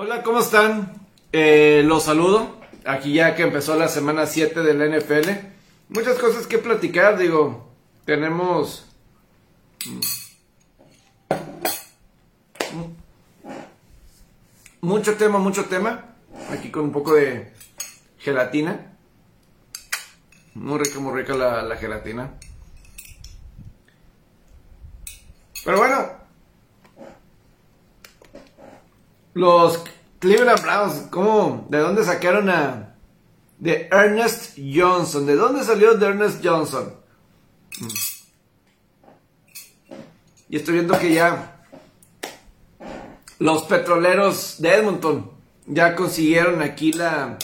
[0.00, 0.92] Hola, ¿cómo están?
[1.32, 2.60] Eh, los saludo.
[2.84, 5.28] Aquí ya que empezó la semana 7 del NFL.
[5.88, 7.68] Muchas cosas que platicar, digo.
[8.04, 8.86] Tenemos...
[14.82, 16.14] Mucho tema, mucho tema.
[16.48, 17.52] Aquí con un poco de
[18.18, 18.92] gelatina.
[20.54, 22.34] Muy rica, muy rica la gelatina.
[25.64, 26.17] Pero bueno,
[29.38, 29.84] los
[30.18, 31.66] Cleveland Browns, ¿cómo?
[31.70, 32.96] ¿De dónde sacaron a...
[33.58, 35.26] De Ernest Johnson?
[35.26, 36.92] ¿De dónde salió de Ernest Johnson?
[40.48, 41.64] Y estoy viendo que ya
[43.38, 45.30] los petroleros de Edmonton
[45.66, 47.38] ya consiguieron aquí la,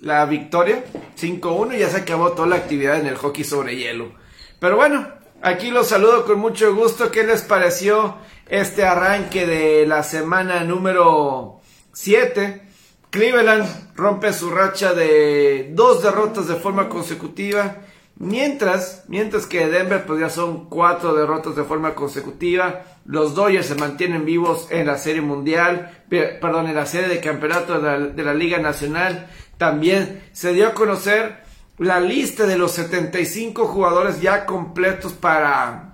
[0.00, 0.84] la victoria.
[1.20, 4.12] 5-1, ya se acabó toda la actividad en el hockey sobre hielo.
[4.60, 5.08] Pero bueno,
[5.42, 7.10] aquí los saludo con mucho gusto.
[7.10, 8.16] ¿Qué les pareció
[8.52, 11.62] este arranque de la semana número
[11.94, 12.60] 7?
[13.08, 17.76] Cleveland rompe su racha de dos derrotas de forma consecutiva.
[18.16, 22.82] Mientras, mientras que Denver pues ya son cuatro derrotas de forma consecutiva.
[23.06, 27.80] Los Dodgers se mantienen vivos en la serie mundial, perdón, en la serie de campeonato
[27.80, 29.28] de la, de la Liga Nacional.
[29.56, 31.42] También se dio a conocer
[31.78, 35.91] la lista de los 75 jugadores ya completos para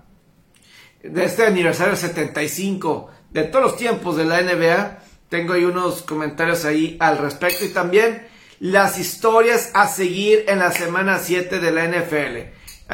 [1.03, 4.99] de este aniversario 75 de todos los tiempos de la NBA.
[5.29, 8.27] Tengo ahí unos comentarios ahí al respecto y también
[8.61, 12.93] las historias a seguir en la semana 7 de la NFL.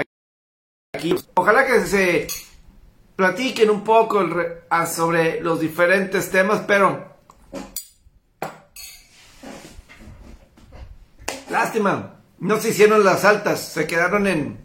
[0.94, 2.26] Aquí, ojalá que se
[3.16, 4.24] platiquen un poco
[4.86, 7.14] sobre los diferentes temas, pero
[11.50, 14.64] lástima, no se hicieron las altas, se quedaron en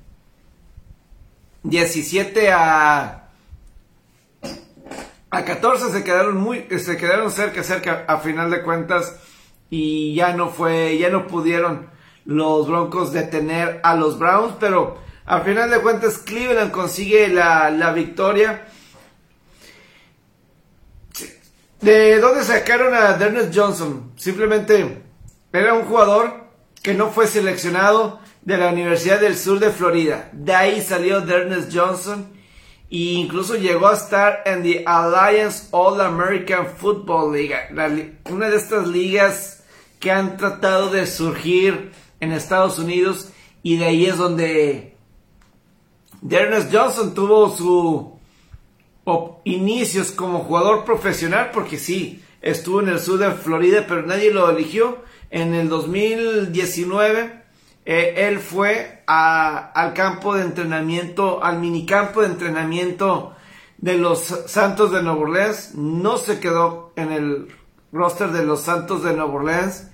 [1.63, 3.18] 17 a
[5.31, 9.15] a 14 se quedaron muy se quedaron cerca cerca a final de cuentas
[9.69, 11.89] y ya no fue ya no pudieron
[12.25, 17.91] los Broncos detener a los Browns, pero a final de cuentas Cleveland consigue la, la
[17.91, 18.67] victoria.
[21.81, 24.11] ¿De dónde sacaron a Dennis Johnson?
[24.15, 25.01] Simplemente
[25.51, 26.49] era un jugador
[26.83, 30.29] que no fue seleccionado de la Universidad del Sur de Florida.
[30.33, 32.38] De ahí salió Dennis Johnson
[32.91, 37.55] e incluso llegó a estar en the Alliance All American Football League,
[38.29, 39.63] una de estas ligas
[39.99, 43.29] que han tratado de surgir en Estados Unidos
[43.61, 44.95] y de ahí es donde
[46.29, 48.19] Ernest Johnson tuvo su
[49.43, 54.49] inicios como jugador profesional porque sí, estuvo en el sur de Florida pero nadie lo
[54.49, 54.99] eligió.
[55.31, 57.38] En el 2019
[57.91, 63.33] eh, él fue al campo de entrenamiento, al minicampo de entrenamiento
[63.79, 65.73] de los Santos de Nueva Orleans.
[65.73, 67.47] No se quedó en el
[67.91, 69.87] roster de los Santos de Nueva Orleans.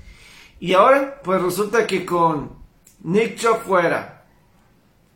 [0.59, 2.57] Y ahora, pues resulta que con
[3.01, 4.25] Nick Chubb fuera,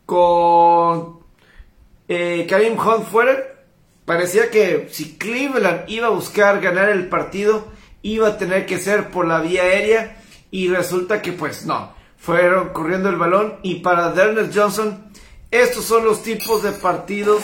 [0.06, 1.20] con
[2.08, 3.36] eh, Karim Hunt fuera,
[4.06, 7.66] parecía que si Cleveland iba a buscar ganar el partido,
[8.00, 10.16] iba a tener que ser por la vía aérea.
[10.50, 13.56] Y resulta que pues no, fueron corriendo el balón.
[13.62, 15.10] Y para Derner Johnson,
[15.50, 17.42] estos son los tipos de partidos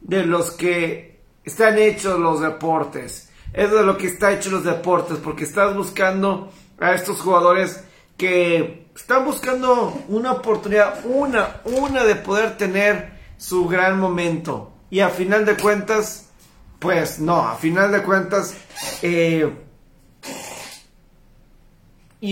[0.00, 3.30] de los que están hechos los deportes.
[3.52, 7.84] Es de lo que está hecho los deportes, porque estás buscando a estos jugadores
[8.16, 14.72] que están buscando una oportunidad, una, una de poder tener su gran momento.
[14.90, 16.30] Y a final de cuentas,
[16.78, 18.56] pues no, a final de cuentas,
[19.02, 19.52] eh,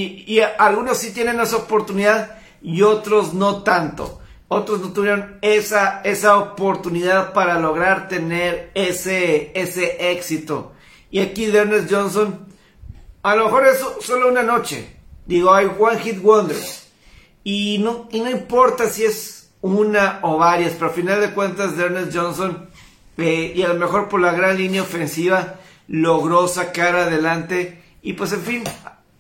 [0.01, 4.21] y, algunos sí tienen esa oportunidad y otros no tanto.
[4.49, 10.73] Otros no tuvieron esa, esa oportunidad para lograr tener ese, ese éxito.
[11.11, 12.53] Y aquí de Johnson
[13.23, 14.97] a lo mejor es solo una noche.
[15.27, 16.89] Digo, hay One Hit Wonders.
[17.45, 21.79] Y no, y no importa si es una o varias, pero al final de cuentas,
[21.79, 22.69] Ernest Johnson,
[23.17, 25.55] eh, y a lo mejor por la gran línea ofensiva,
[25.87, 27.83] logró sacar adelante.
[28.03, 28.65] Y pues, en fin,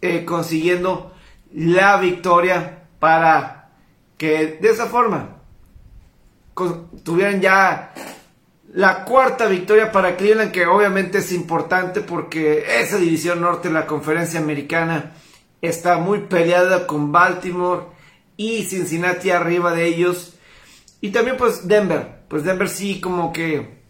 [0.02, 1.14] eh, consiguiendo
[1.54, 3.70] la victoria para
[4.18, 5.38] que de esa forma
[7.02, 7.94] tuvieran ya
[8.74, 13.86] la cuarta victoria para Cleveland, que obviamente es importante porque esa división norte de la
[13.86, 15.12] conferencia americana
[15.60, 17.86] está muy peleada con Baltimore
[18.36, 20.34] y Cincinnati arriba de ellos.
[21.00, 22.22] Y también pues Denver.
[22.28, 23.82] Pues Denver sí como que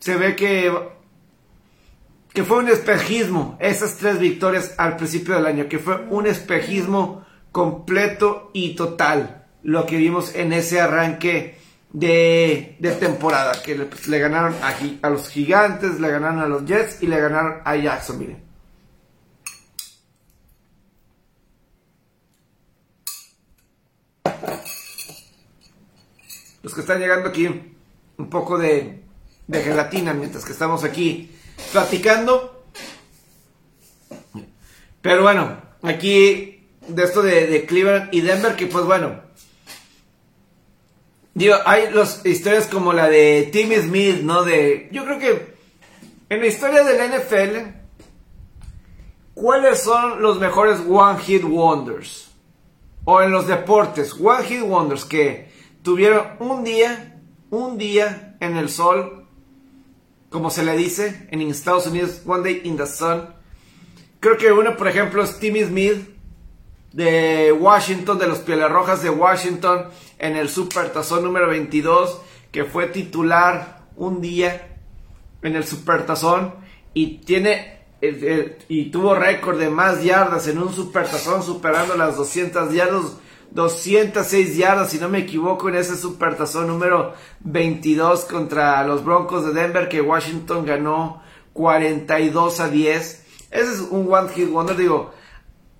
[0.00, 0.72] se ve que,
[2.32, 7.26] que fue un espejismo, esas tres victorias al principio del año, que fue un espejismo
[7.50, 11.58] completo y total, lo que vimos en ese arranque
[11.92, 14.74] de, de temporada, que le, pues, ganaron a,
[15.06, 18.38] a, los gigantes, le ganaron a los Jets y le ganaron a Jacksonville.
[26.62, 27.46] Los que están llegando aquí,
[28.16, 29.02] un poco de,
[29.48, 31.30] de gelatina mientras que estamos aquí
[31.72, 32.64] platicando.
[35.00, 39.20] Pero bueno, aquí de esto de, de Cleveland y Denver, que pues bueno,
[41.34, 44.44] digo, hay las historias como la de Timmy Smith, ¿no?
[44.44, 45.54] De, yo creo que
[46.28, 47.76] en la historia del NFL,
[49.34, 52.30] ¿cuáles son los mejores One Hit Wonders?
[53.04, 55.50] O en los deportes, One Hit Wonders que
[55.82, 57.20] tuvieron un día,
[57.50, 59.21] un día en el sol,
[60.32, 63.28] como se le dice en Estados Unidos, One Day in the Sun.
[64.18, 66.08] Creo que uno, por ejemplo, es Timmy Smith
[66.92, 69.86] de Washington, de los Pieles Rojas de Washington,
[70.18, 72.20] en el Super Tazón número 22,
[72.50, 74.78] que fue titular un día
[75.42, 76.54] en el Super Tazón
[76.94, 77.80] y tiene
[78.68, 83.12] y tuvo récord de más yardas en un Super Tazón, superando las 200 yardas
[83.54, 89.52] 206 yardas, si no me equivoco, en ese supertazón número 22 contra los Broncos de
[89.52, 91.22] Denver, que Washington ganó
[91.52, 93.26] 42 a 10.
[93.50, 95.12] Ese es un one hit wonder, digo.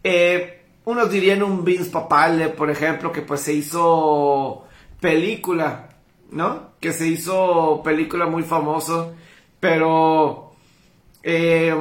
[0.04, 4.64] Eh, unos dirían un Vince Papale, por ejemplo, que pues se hizo
[5.00, 5.88] película,
[6.30, 6.72] ¿no?
[6.78, 9.14] Que se hizo película muy famoso,
[9.60, 10.52] pero...
[11.22, 11.74] Eh,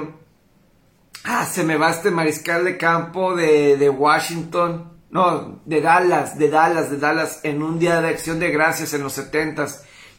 [1.26, 6.50] ah, se me va este mariscal de campo de, de Washington no, de Dallas, de
[6.50, 9.68] Dallas, de Dallas, en un día de acción de gracias en los 70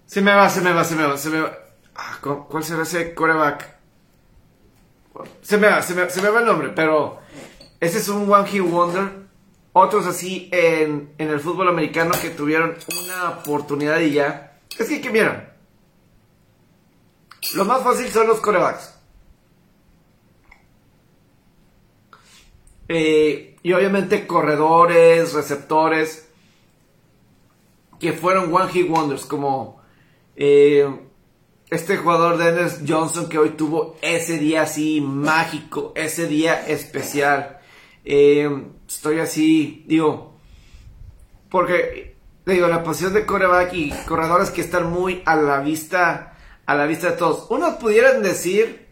[0.08, 1.65] Se me va, se me va, se me va, se me va.
[1.96, 3.76] Ah, ¿Cuál será ese coreback?
[5.42, 7.20] Se me, va, se, me, va el nombre, pero
[7.80, 9.26] ese es un One Hit Wonder.
[9.72, 14.60] Otros así en, el fútbol americano que tuvieron una oportunidad y ya.
[14.78, 15.48] Es que, que miren,
[17.56, 18.94] lo más fácil son los corebacks.
[22.88, 26.30] Eh, y obviamente corredores, receptores,
[28.00, 29.82] que fueron One Hit Wonders, como
[30.36, 30.88] eh,
[31.76, 37.60] este jugador Dennis Johnson que hoy tuvo ese día así mágico, ese día especial.
[38.04, 38.50] Eh,
[38.88, 40.38] estoy así, digo,
[41.50, 46.76] porque digo, la posición de coreback y corredores que están muy a la vista, a
[46.76, 47.48] la vista de todos.
[47.50, 48.88] Unos pudieran decir,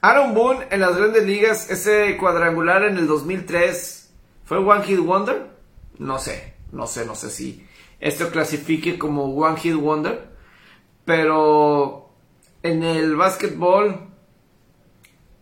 [0.00, 4.10] Aaron Boone en las grandes ligas, ese cuadrangular en el 2003,
[4.44, 5.50] ¿fue One Hit Wonder?
[5.98, 7.66] No sé, no sé, no sé si
[8.00, 10.27] esto clasifique como One Hit Wonder.
[11.08, 12.10] Pero
[12.62, 14.10] en el básquetbol,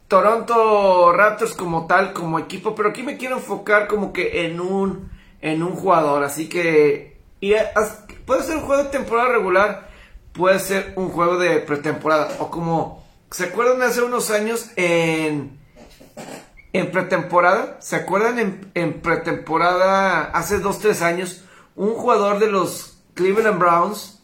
[0.06, 5.10] Toronto Raptors como tal, como equipo, pero aquí me quiero enfocar como que en un,
[5.40, 6.22] en un jugador.
[6.22, 7.18] Así que
[8.26, 9.90] puede ser un juego de temporada regular,
[10.34, 12.36] puede ser un juego de pretemporada.
[12.38, 15.58] O como, ¿se acuerdan hace unos años en,
[16.74, 17.78] en pretemporada?
[17.80, 21.44] ¿Se acuerdan en, en pretemporada hace 2-3 años?
[21.74, 24.15] Un jugador de los Cleveland Browns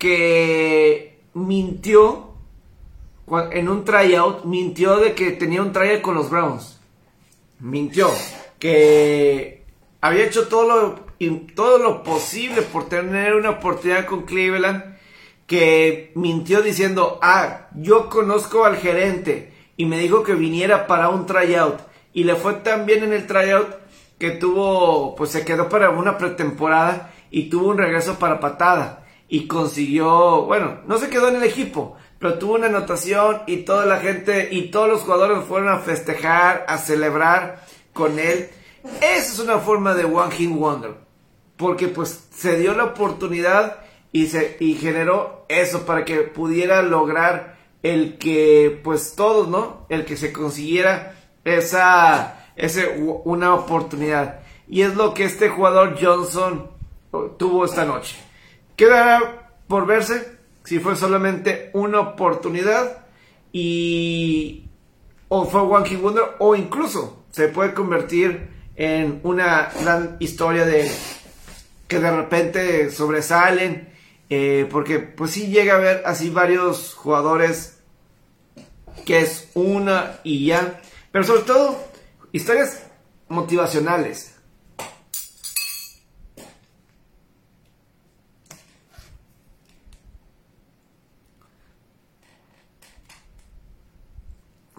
[0.00, 2.30] que mintió
[3.52, 6.80] en un tryout, mintió de que tenía un tryout con los Browns.
[7.58, 8.10] Mintió
[8.58, 9.62] que
[10.00, 10.96] había hecho todo
[11.78, 14.98] lo, posible por tener una oportunidad con Cleveland.
[15.46, 21.26] Que mintió diciendo, ah, yo conozco al gerente y me dijo que viniera para un
[21.26, 21.78] tryout.
[22.14, 23.68] Y le fue tan bien en el tryout
[24.18, 28.99] que tuvo, pues se quedó para una pretemporada y tuvo un regreso para patada
[29.32, 33.86] y consiguió, bueno, no se quedó en el equipo, pero tuvo una anotación y toda
[33.86, 38.50] la gente y todos los jugadores fueron a festejar, a celebrar con él.
[39.00, 40.94] Esa es una forma de One Hit Wonder,
[41.56, 43.78] porque pues se dio la oportunidad
[44.10, 49.86] y se y generó eso para que pudiera lograr el que pues todos, ¿no?
[49.88, 54.40] El que se consiguiera esa ese una oportunidad.
[54.68, 56.68] Y es lo que este jugador Johnson
[57.38, 58.29] tuvo esta noche.
[58.80, 63.04] Quedará por verse si fue solamente una oportunidad
[63.52, 64.70] y
[65.28, 70.90] o fue One King Wonder o incluso se puede convertir en una gran historia de
[71.88, 73.92] que de repente sobresalen
[74.30, 77.82] eh, porque pues sí llega a haber así varios jugadores
[79.04, 80.80] que es una y ya
[81.12, 81.84] pero sobre todo
[82.32, 82.86] historias
[83.28, 84.29] motivacionales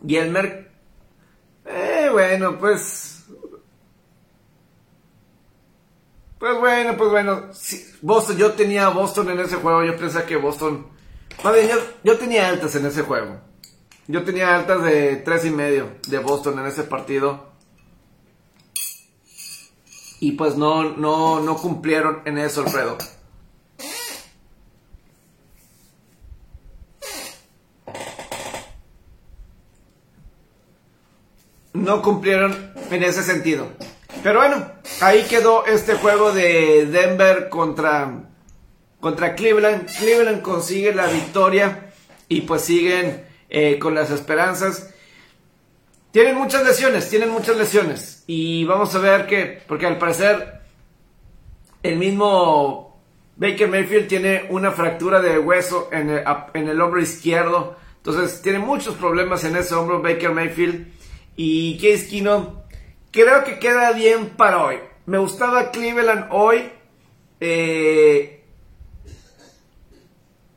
[0.06, 0.70] Y el Merc...
[1.66, 3.26] Eh, bueno, pues...
[6.40, 7.50] Pues bueno, pues bueno.
[8.02, 9.84] Boston, yo tenía Boston en ese juego.
[9.84, 10.88] Yo pensé que Boston...
[11.44, 11.70] Más bien,
[12.04, 13.40] yo, tenía altas en ese juego.
[14.08, 17.52] Yo tenía altas de tres y medio de Boston en ese partido.
[20.20, 22.98] Y pues no, no, no cumplieron en eso, Alfredo.
[31.82, 33.68] No cumplieron en ese sentido.
[34.24, 34.72] Pero bueno,
[35.02, 38.30] ahí quedó este juego de Denver contra,
[39.00, 39.90] contra Cleveland.
[39.98, 41.92] Cleveland consigue la victoria
[42.28, 44.94] y pues siguen eh, con las esperanzas.
[46.12, 48.24] Tienen muchas lesiones, tienen muchas lesiones.
[48.28, 50.62] Y vamos a ver que, porque al parecer
[51.84, 53.02] el mismo
[53.38, 56.24] Baker Mayfield tiene una fractura de hueso en el,
[56.54, 57.76] en el hombro izquierdo.
[57.98, 61.01] Entonces tiene muchos problemas en ese hombro Baker Mayfield.
[61.36, 62.48] Y Case Keenum,
[63.12, 64.78] creo que queda bien para hoy.
[65.06, 66.70] Me gustaba Cleveland hoy.
[67.40, 68.44] Eh,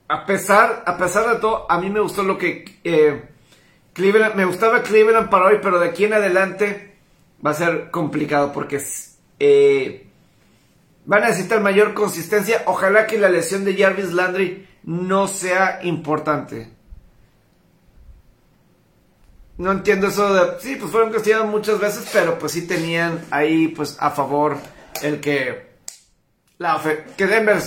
[0.09, 3.23] a pesar, a pesar de todo, a mí me gustó lo que eh,
[3.93, 6.97] Cleveland, me gustaba Cleveland para hoy, pero de aquí en adelante
[7.45, 8.83] va a ser complicado porque
[9.39, 10.07] eh,
[11.07, 12.63] van a necesitar mayor consistencia.
[12.67, 16.74] Ojalá que la lesión de Jarvis Landry no sea importante.
[19.57, 20.61] No entiendo eso de...
[20.61, 24.57] Sí, pues fueron castigados muchas veces, pero pues sí tenían ahí pues a favor
[25.03, 25.75] el que...
[26.59, 26.81] La
[27.17, 27.61] que Denver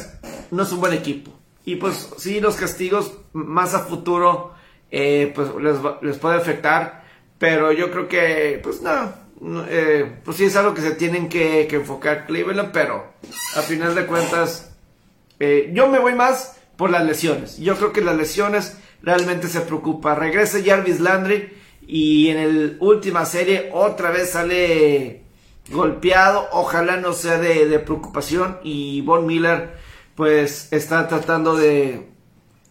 [0.51, 1.32] no es un buen equipo.
[1.65, 4.53] Y pues sí, los castigos más a futuro
[4.89, 5.50] eh, pues
[6.01, 7.03] les, puede afectar.
[7.38, 9.13] Pero yo creo que pues no,
[9.70, 13.13] eh, pues sí es algo que se tienen que, enfocar Cleveland, pero
[13.56, 14.75] a final de cuentas
[15.39, 17.58] eh, yo me voy más por las lesiones.
[17.58, 20.15] Yo creo que las lesiones realmente se preocupa.
[20.15, 21.57] Regresa Jarvis Landry
[21.88, 25.24] y en la última serie otra vez sale
[25.72, 26.48] golpeado.
[26.51, 28.60] Ojalá no sea de, preocupación.
[28.63, 29.77] Y Von Miller
[30.15, 32.10] pues está tratando de,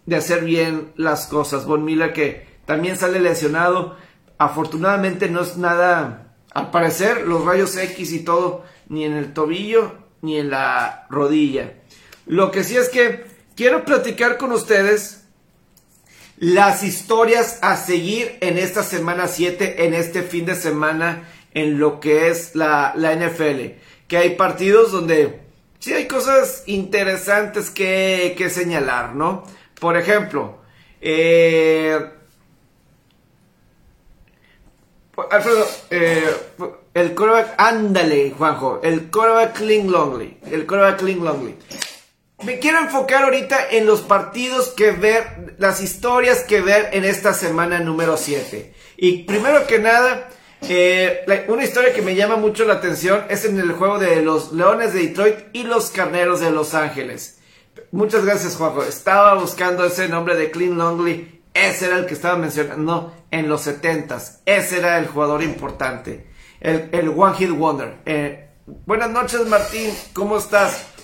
[0.05, 1.65] de hacer bien las cosas.
[1.65, 3.97] Von Miller que también sale lesionado.
[4.37, 9.95] Afortunadamente no es nada, al parecer, los rayos X y todo, ni en el tobillo
[10.21, 11.75] ni en la rodilla.
[12.27, 15.26] Lo que sí es que quiero platicar con ustedes
[16.39, 22.01] las historias a seguir en esta semana 7, en este fin de semana, en lo
[22.01, 23.79] que es la, NFL.
[24.09, 25.41] Que hay partidos donde
[25.79, 29.45] sí hay cosas interesantes que, que señalar, ¿no?
[29.81, 30.59] Por ejemplo,
[31.01, 31.99] eh,
[35.31, 36.37] Alfredo, eh,
[36.93, 41.57] el coreback, ándale, Juanjo, el coreback Kling Longley, el coreback Kling Longley.
[42.45, 47.33] Me quiero enfocar ahorita en los partidos que ver, las historias que ver en esta
[47.33, 48.75] semana número 7.
[48.99, 50.29] Y primero que nada,
[50.69, 54.53] eh, una historia que me llama mucho la atención es en el juego de los
[54.53, 57.39] Leones de Detroit y los Carneros de Los Ángeles.
[57.91, 58.83] Muchas gracias, Juanjo.
[58.83, 61.43] Estaba buscando ese nombre de Clean Longley.
[61.55, 64.41] Ese era el que estaba mencionando en los 70s.
[64.45, 66.27] Ese era el jugador importante.
[66.61, 67.97] El, One Hit Wonder.
[68.05, 69.91] Eh, buenas noches, Martín.
[70.13, 70.96] ¿Cómo estás?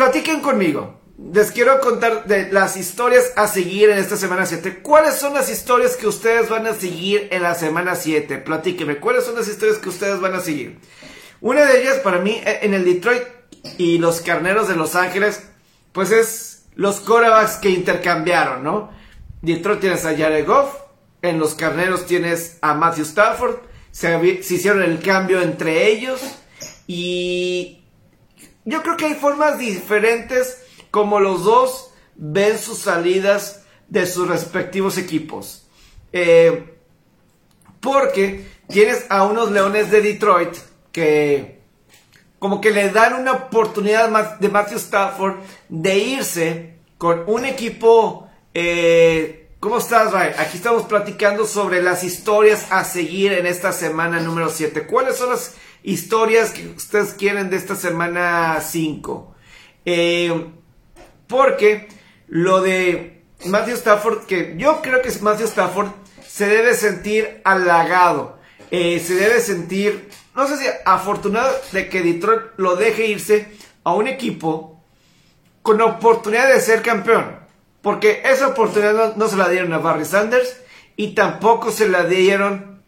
[0.00, 0.98] Platiquen conmigo.
[1.30, 4.78] Les quiero contar de las historias a seguir en esta semana 7.
[4.78, 8.38] ¿Cuáles son las historias que ustedes van a seguir en la semana 7?
[8.38, 8.96] Platíquenme.
[8.96, 10.78] ¿Cuáles son las historias que ustedes van a seguir?
[11.42, 13.24] Una de ellas para mí eh, en el Detroit
[13.76, 15.42] y los Carneros de Los Ángeles,
[15.92, 18.90] pues es los corebacks que intercambiaron, ¿no?
[19.42, 20.76] Detroit tienes a Jared Goff,
[21.20, 23.56] en los Carneros tienes a Matthew Stafford,
[23.90, 26.22] se, se hicieron el cambio entre ellos
[26.86, 27.79] y
[28.64, 34.98] yo creo que hay formas diferentes como los dos ven sus salidas de sus respectivos
[34.98, 35.66] equipos.
[36.12, 36.76] Eh,
[37.80, 40.54] porque tienes a unos Leones de Detroit
[40.92, 41.60] que
[42.38, 45.36] como que le dan una oportunidad de Matthew Stafford
[45.68, 48.28] de irse con un equipo...
[48.54, 50.32] Eh, ¿Cómo estás, Ray?
[50.38, 54.86] Aquí estamos platicando sobre las historias a seguir en esta semana número 7.
[54.86, 59.34] ¿Cuáles son las historias que ustedes quieren de esta semana 5.
[59.84, 60.46] Eh,
[61.26, 61.88] porque
[62.28, 65.88] lo de Matthew Stafford, que yo creo que Matthew Stafford
[66.26, 68.38] se debe sentir halagado,
[68.70, 73.48] eh, se debe sentir, no sé si afortunado de que Detroit lo deje irse
[73.84, 74.82] a un equipo
[75.62, 77.40] con oportunidad de ser campeón.
[77.82, 80.60] Porque esa oportunidad no, se la dieron a Barry Sanders
[80.96, 82.82] y tampoco se la dieron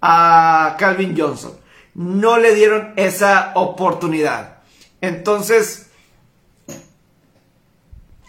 [0.00, 1.58] a Calvin Johnson.
[1.96, 4.58] No le dieron esa oportunidad.
[5.00, 5.86] Entonces,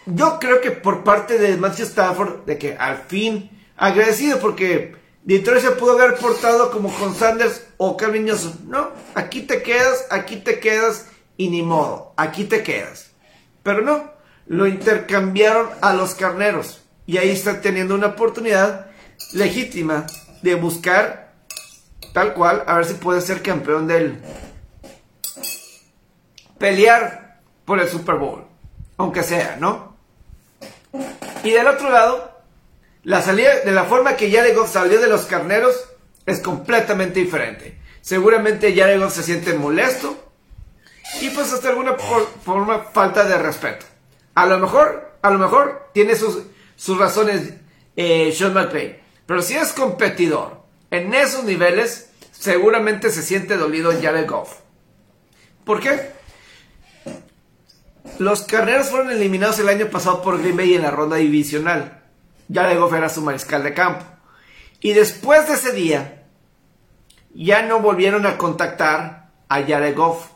[0.06, 5.60] yo creo que por parte de Matthew Stafford, de que al fin, agradecido porque Detroit
[5.60, 8.30] se pudo haber portado como con Sanders o Calvin.
[8.66, 13.10] No, aquí te quedas, aquí te quedas y ni modo, aquí te quedas.
[13.62, 14.10] Pero no,
[14.46, 18.86] lo intercambiaron a los carneros y ahí está teniendo una oportunidad
[19.34, 20.06] legítima
[20.40, 21.27] de buscar
[22.12, 24.20] tal cual a ver si puede ser campeón del
[26.58, 28.44] pelear por el Super Bowl,
[28.96, 29.96] aunque sea, ¿no?
[31.44, 32.40] Y del otro lado,
[33.04, 35.74] la salida de la forma que Jared Goff salió de los carneros
[36.26, 37.78] es completamente diferente.
[38.00, 40.28] Seguramente Jared Goff se siente molesto,
[41.20, 43.86] y pues hasta alguna forma falta de respeto.
[44.34, 46.42] A lo mejor, a lo mejor tiene sus,
[46.76, 47.54] sus razones
[47.96, 49.00] eh, Sean McVay.
[49.26, 50.57] Pero si es competidor
[50.90, 54.60] en esos niveles, seguramente se siente dolido Jared Goff.
[55.64, 56.12] ¿Por qué?
[58.18, 62.02] Los carneros fueron eliminados el año pasado por Green Bay en la ronda divisional.
[62.52, 64.04] Jared Goff era su mariscal de campo.
[64.80, 66.24] Y después de ese día,
[67.34, 70.30] ya no volvieron a contactar a Jared Goff.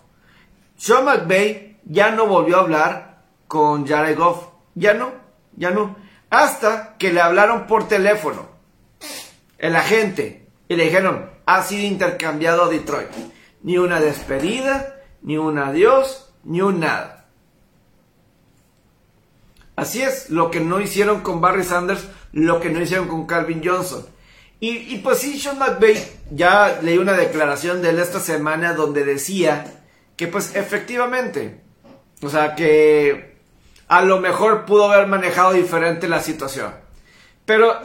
[0.77, 4.49] Sean McVay ya no volvió a hablar con Jared Goff.
[4.75, 5.13] Ya no,
[5.57, 5.97] ya no.
[6.31, 8.49] Hasta que le hablaron por teléfono.
[9.59, 10.42] El agente.
[10.73, 13.11] Y le dijeron, ha sido intercambiado a Detroit.
[13.63, 17.27] Ni una despedida, ni un adiós, ni un nada.
[19.77, 23.61] Así es, lo que no hicieron con Barry Sanders, lo que no hicieron con Calvin
[23.63, 24.07] Johnson.
[24.61, 29.83] Y, pues sí, Sean McVay, ya leí una declaración de él esta semana donde decía
[30.17, 31.61] que pues efectivamente,
[32.23, 33.37] o sea que
[33.89, 36.73] a lo mejor pudo haber manejado diferente la situación.
[37.45, 37.79] Pero,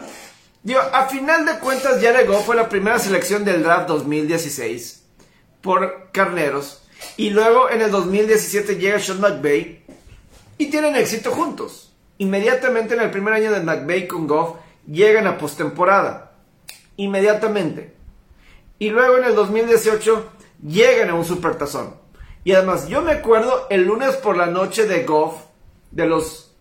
[0.76, 5.04] a final de cuentas Jared Goff fue la primera selección del draft 2016
[5.62, 6.84] por Carneros.
[7.16, 9.86] Y luego en el 2017 llega Sean McVay
[10.58, 11.94] y tienen éxito juntos.
[12.18, 16.34] Inmediatamente en el primer año de McVay con Goff llegan a postemporada.
[16.98, 17.94] Inmediatamente.
[18.80, 20.32] Y luego en el 2018
[20.68, 21.96] llegan a un supertazón.
[22.44, 25.36] Y además, yo me acuerdo el lunes por la noche de Goff,
[25.92, 26.56] de los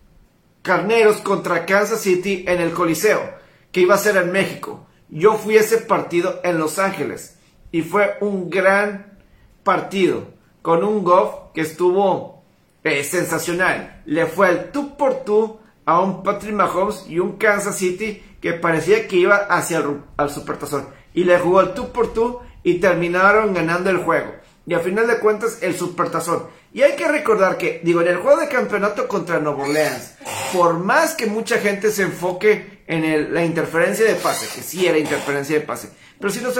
[0.61, 3.36] carneros contra Kansas City en el Coliseo,
[3.71, 4.87] que iba a ser en México.
[5.09, 7.37] Yo fui a ese partido en Los Ángeles
[7.71, 9.17] y fue un gran
[9.63, 10.27] partido
[10.61, 12.43] con un Goff que estuvo
[12.83, 14.01] eh, sensacional.
[14.05, 18.53] Le fue el tú por tú a un Patrick Mahomes y un Kansas City que
[18.53, 20.87] parecía que iba hacia el al Supertazón.
[21.13, 24.33] Y le jugó el tú por tú y terminaron ganando el juego
[24.67, 26.43] y a final de cuentas el supertazón.
[26.73, 30.15] Y hay que recordar que, digo, en el juego de campeonato contra Nuevo Orleans,
[30.53, 34.97] por más que mucha gente se enfoque en la interferencia de pase, que sí era
[34.97, 36.55] interferencia de pase, pero si nos,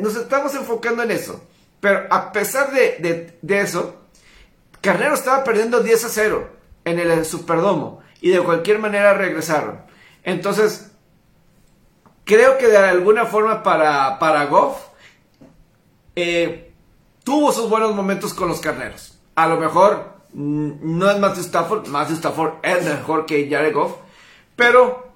[0.00, 1.40] nos estamos enfocando en eso,
[1.80, 3.96] pero a pesar de, eso,
[4.80, 6.50] Carnero estaba perdiendo 10 a 0
[6.84, 9.80] en el Superdomo y de cualquier manera regresaron.
[10.24, 10.90] Entonces,
[12.24, 14.76] creo que de alguna forma para, para Goff,
[16.16, 16.72] eh,
[17.24, 19.18] tuvo sus buenos momentos con los carneros.
[19.36, 23.94] A lo mejor mm, no es Matthew Stafford, Matthew Stafford es mejor que Jared Goff,
[24.56, 25.09] pero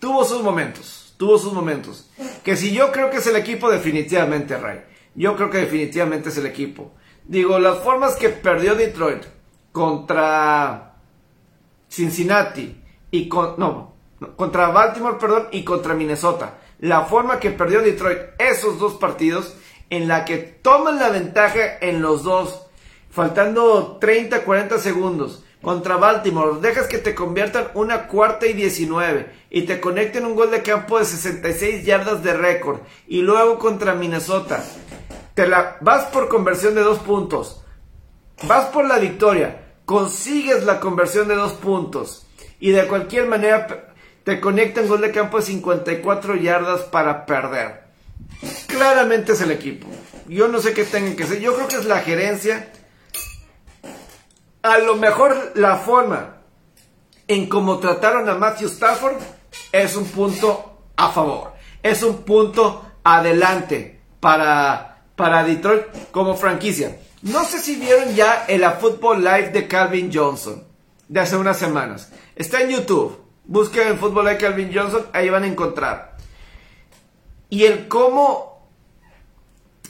[0.00, 2.10] tuvo sus momentos, tuvo sus momentos.
[2.42, 4.80] Que si yo creo que es el equipo, definitivamente, Ray.
[5.14, 6.92] Yo creo que definitivamente es el equipo.
[7.24, 9.22] Digo, las formas que perdió Detroit
[9.70, 10.96] contra
[11.88, 13.94] Cincinnati y con, no,
[14.36, 16.58] contra Baltimore, perdón, y contra Minnesota.
[16.80, 19.54] La forma que perdió Detroit esos dos partidos
[19.90, 22.66] en la que toman la ventaja en los dos,
[23.10, 25.44] faltando 30, 40 segundos.
[25.62, 30.50] Contra Baltimore, dejas que te conviertan una cuarta y 19 y te conecten un gol
[30.50, 32.80] de campo de 66 yardas de récord.
[33.06, 34.64] Y luego contra Minnesota,
[35.34, 37.62] te la vas por conversión de dos puntos,
[38.44, 42.26] vas por la victoria, consigues la conversión de dos puntos
[42.58, 43.94] y de cualquier manera
[44.24, 47.90] te conectan gol de campo de 54 yardas para perder
[48.80, 49.86] claramente es el equipo.
[50.26, 51.40] Yo no sé qué tengan que ser.
[51.40, 52.72] Yo creo que es la gerencia.
[54.62, 56.36] A lo mejor la forma
[57.26, 59.16] en cómo trataron a Matthew Stafford
[59.72, 61.52] es un punto a favor.
[61.82, 66.98] Es un punto adelante para, para Detroit como franquicia.
[67.22, 70.64] No sé si vieron ya el A Football Live de Calvin Johnson
[71.10, 72.12] de hace unas semanas.
[72.36, 73.20] Está en YouTube.
[73.44, 76.16] Busquen el fútbol de Calvin Johnson, ahí van a encontrar.
[77.48, 78.68] Y el cómo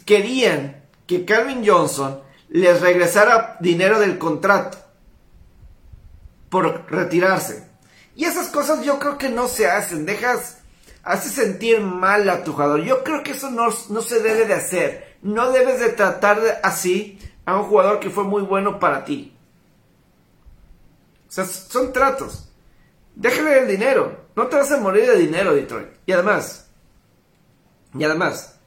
[0.07, 4.79] querían que Calvin Johnson les regresara dinero del contrato
[6.49, 7.69] por retirarse.
[8.17, 10.05] Y esas cosas yo creo que no se hacen.
[10.05, 10.59] Dejas,
[11.03, 12.83] hace sentir mal a tu jugador.
[12.83, 15.17] Yo creo que eso no, no se debe de hacer.
[15.23, 19.37] No debes de tratar así a un jugador que fue muy bueno para ti.
[21.29, 22.49] O sea, son tratos.
[23.15, 24.25] Déjale el dinero.
[24.35, 25.89] No te vas a morir de dinero, Detroit.
[26.05, 26.69] Y además,
[27.95, 28.59] y además,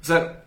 [0.00, 0.44] o sea,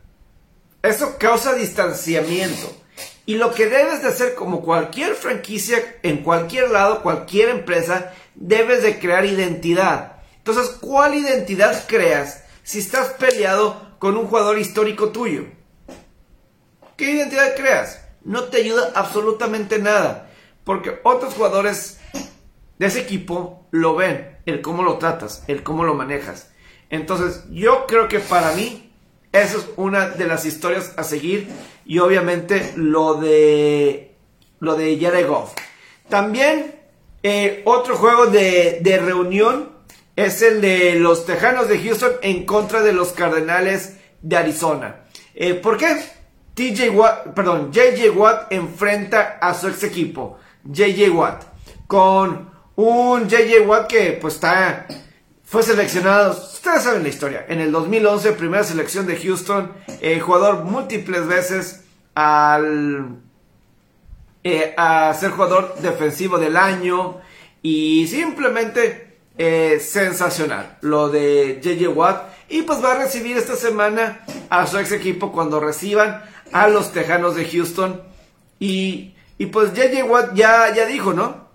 [0.81, 2.80] eso causa distanciamiento.
[3.25, 8.83] Y lo que debes de hacer como cualquier franquicia, en cualquier lado, cualquier empresa, debes
[8.83, 10.17] de crear identidad.
[10.37, 15.45] Entonces, ¿cuál identidad creas si estás peleado con un jugador histórico tuyo?
[16.97, 18.01] ¿Qué identidad creas?
[18.23, 20.29] No te ayuda absolutamente nada.
[20.63, 21.99] Porque otros jugadores
[22.77, 26.51] de ese equipo lo ven, el cómo lo tratas, el cómo lo manejas.
[26.89, 28.90] Entonces, yo creo que para mí,
[29.31, 31.47] esa es una de las historias a seguir.
[31.85, 34.15] Y obviamente lo de
[34.59, 35.53] lo de Jared Goff.
[36.07, 36.75] También
[37.23, 39.69] eh, otro juego de, de, reunión
[40.15, 45.05] es el de los Tejanos de Houston en contra de los Cardenales de Arizona.
[45.33, 45.97] Eh, ¿Por qué?
[46.53, 51.43] TJ Watt, perdón, JJ Watt enfrenta a su ex equipo, JJ Watt,
[51.87, 54.85] con un JJ Watt que pues está,
[55.51, 60.63] fue seleccionado, ustedes saben la historia, en el 2011, primera selección de Houston, eh, jugador
[60.63, 61.83] múltiples veces
[62.15, 63.17] al,
[64.45, 67.19] eh, a ser jugador defensivo del año
[67.61, 74.21] y simplemente eh, sensacional lo de JJ Watt y pues va a recibir esta semana
[74.49, 78.01] a su ex equipo cuando reciban a los Tejanos de Houston
[78.57, 81.50] y, y pues JJ Watt ya, ya dijo, ¿no?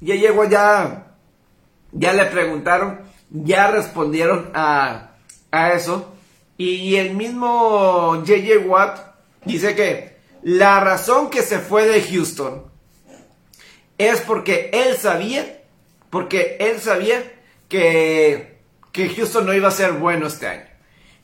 [0.00, 1.16] Ya llegó, ya,
[1.92, 5.12] ya le preguntaron, ya respondieron a,
[5.50, 6.14] a eso.
[6.56, 8.98] Y el mismo JJ Watt
[9.44, 12.64] dice que la razón que se fue de Houston
[13.98, 15.62] es porque él sabía,
[16.08, 17.22] porque él sabía
[17.68, 18.58] que,
[18.92, 20.64] que Houston no iba a ser bueno este año.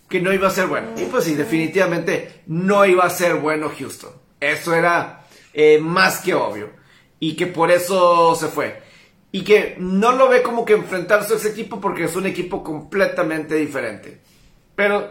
[0.09, 0.89] Que no iba a ser bueno.
[0.97, 4.13] Y pues sí, definitivamente no iba a ser bueno Houston.
[4.39, 6.71] Eso era eh, más que obvio
[7.27, 8.81] y que por eso se fue.
[9.33, 12.63] Y que no lo ve como que enfrentarse a ese equipo porque es un equipo
[12.63, 14.21] completamente diferente.
[14.77, 15.11] Pero,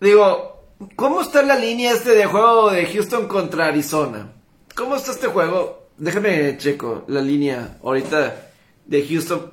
[0.00, 4.32] digo, ¿cómo está la línea este de juego de Houston contra Arizona?
[4.74, 5.90] ¿Cómo está este juego?
[5.98, 8.48] Déjame checo la línea ahorita
[8.86, 9.52] de Houston.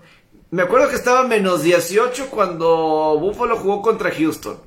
[0.52, 4.60] Me acuerdo que estaba menos 18 cuando Buffalo jugó contra Houston.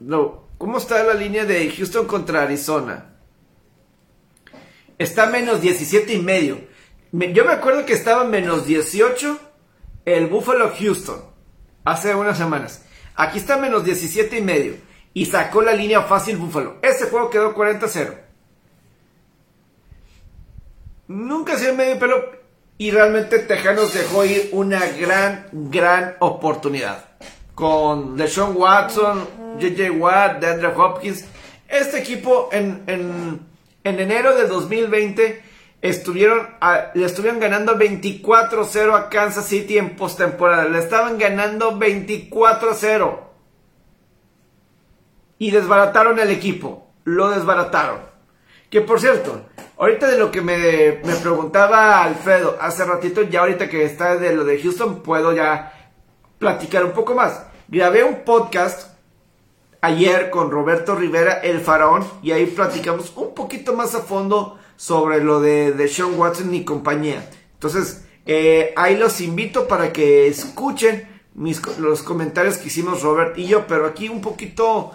[0.00, 3.15] no, ¿Cómo está la línea de Houston contra Arizona?
[4.98, 6.58] Está menos 17 y medio.
[7.12, 9.38] Yo me acuerdo que estaba menos 18
[10.06, 11.20] el Buffalo Houston
[11.84, 12.84] hace unas semanas.
[13.14, 14.74] Aquí está menos 17 y medio.
[15.12, 16.76] Y sacó la línea fácil Buffalo.
[16.82, 18.14] Ese juego quedó 40-0.
[21.08, 22.36] Nunca se medio pelo.
[22.78, 27.06] Y realmente Tejanos dejó ir una gran, gran oportunidad.
[27.54, 29.26] Con DeShaun Watson,
[29.58, 31.24] JJ Watt, DeAndre Hopkins.
[31.68, 33.40] Este equipo en, en
[33.86, 35.42] en enero de 2020
[35.80, 36.48] estuvieron
[36.94, 40.64] le estuvieron ganando 24-0 a Kansas City en postemporada.
[40.64, 43.20] Le estaban ganando 24-0.
[45.38, 46.90] Y desbarataron el equipo.
[47.04, 48.00] Lo desbarataron.
[48.70, 49.46] Que por cierto,
[49.78, 54.34] ahorita de lo que me, me preguntaba Alfredo hace ratito, ya ahorita que está de
[54.34, 55.92] lo de Houston, puedo ya
[56.40, 57.46] platicar un poco más.
[57.68, 58.95] Grabé un podcast
[59.80, 65.22] ayer con Roberto Rivera, el faraón, y ahí platicamos un poquito más a fondo sobre
[65.22, 67.28] lo de, de Sean Watson y compañía.
[67.54, 73.46] Entonces, eh, ahí los invito para que escuchen mis, los comentarios que hicimos Robert y
[73.46, 74.92] yo, pero aquí un poquito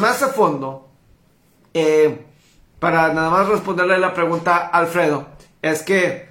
[0.00, 0.88] más a fondo,
[1.74, 2.24] eh,
[2.78, 5.28] para nada más responderle la pregunta a Alfredo,
[5.60, 6.30] es que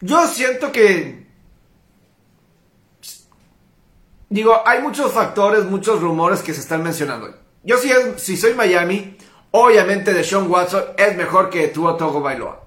[0.00, 1.27] yo siento que
[4.28, 7.34] digo, hay muchos factores, muchos rumores que se están mencionando.
[7.62, 9.16] Yo si, si soy Miami,
[9.50, 12.64] obviamente de Sean Watson es mejor que Tua Bailoa.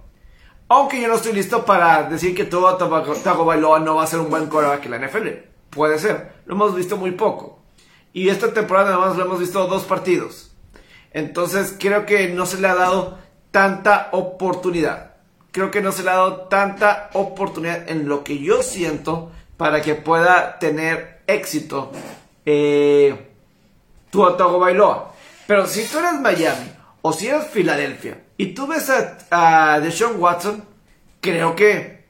[0.67, 4.30] Aunque yo no estoy listo para decir que Tua Bailoa no va a ser un
[4.30, 5.28] buen coreback en la NFL.
[5.69, 6.34] Puede ser.
[6.45, 7.62] Lo hemos visto muy poco.
[8.13, 10.52] Y esta temporada nada más lo hemos visto dos partidos.
[11.13, 13.17] Entonces creo que no se le ha dado
[13.52, 15.15] tanta oportunidad.
[15.52, 19.82] Creo que no se le ha dado tanta oportunidad en lo que yo siento para
[19.82, 21.91] que pueda tener éxito
[22.46, 23.34] eh,
[24.10, 25.13] tu Otago Bailoa.
[25.48, 29.17] Pero si tú eres Miami, o si eres Filadelfia y tú ves a,
[29.74, 30.63] a Deshaun Watson,
[31.20, 32.06] creo que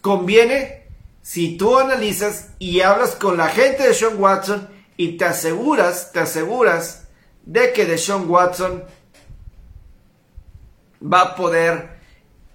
[0.00, 0.80] conviene
[1.22, 6.20] si tú analizas y hablas con la gente de Sean Watson y te aseguras, te
[6.20, 7.08] aseguras
[7.44, 8.84] de que Deshaun Watson
[11.02, 12.00] va a poder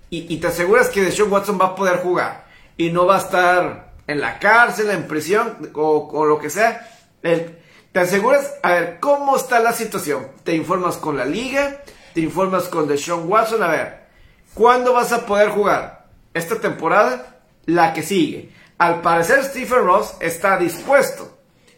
[0.09, 3.84] y, te aseguras que Deshaun Watson va a poder jugar y no va a estar
[4.07, 6.87] en la cárcel, en prisión o, lo que sea.
[7.21, 10.27] te aseguras, a ver, ¿cómo está la situación?
[10.43, 11.81] Te informas con la liga,
[12.13, 14.07] te informas con Deshaun Watson, a ver,
[14.53, 16.05] ¿cuándo vas a poder jugar?
[16.33, 17.39] ¿Esta temporada?
[17.65, 18.51] La que sigue.
[18.77, 21.27] Al parecer Stephen Ross está dispuesto a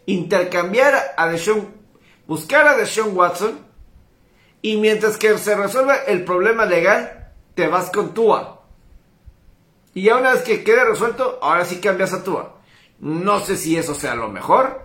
[0.06, 1.72] intercambiar a Deshaun,
[2.26, 3.66] buscar a Deshaun Watson
[4.60, 8.57] y mientras que se resuelve el problema legal, te vas con Tua.
[9.94, 12.60] Y ya una vez que quede resuelto, ahora sí cambias a Tua.
[13.00, 14.82] No sé si eso sea lo mejor.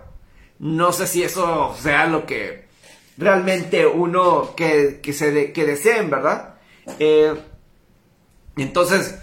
[0.58, 2.64] No sé si eso sea lo que
[3.16, 6.54] realmente uno que, que deseen, ¿verdad?
[6.98, 7.34] Eh,
[8.56, 9.16] entonces,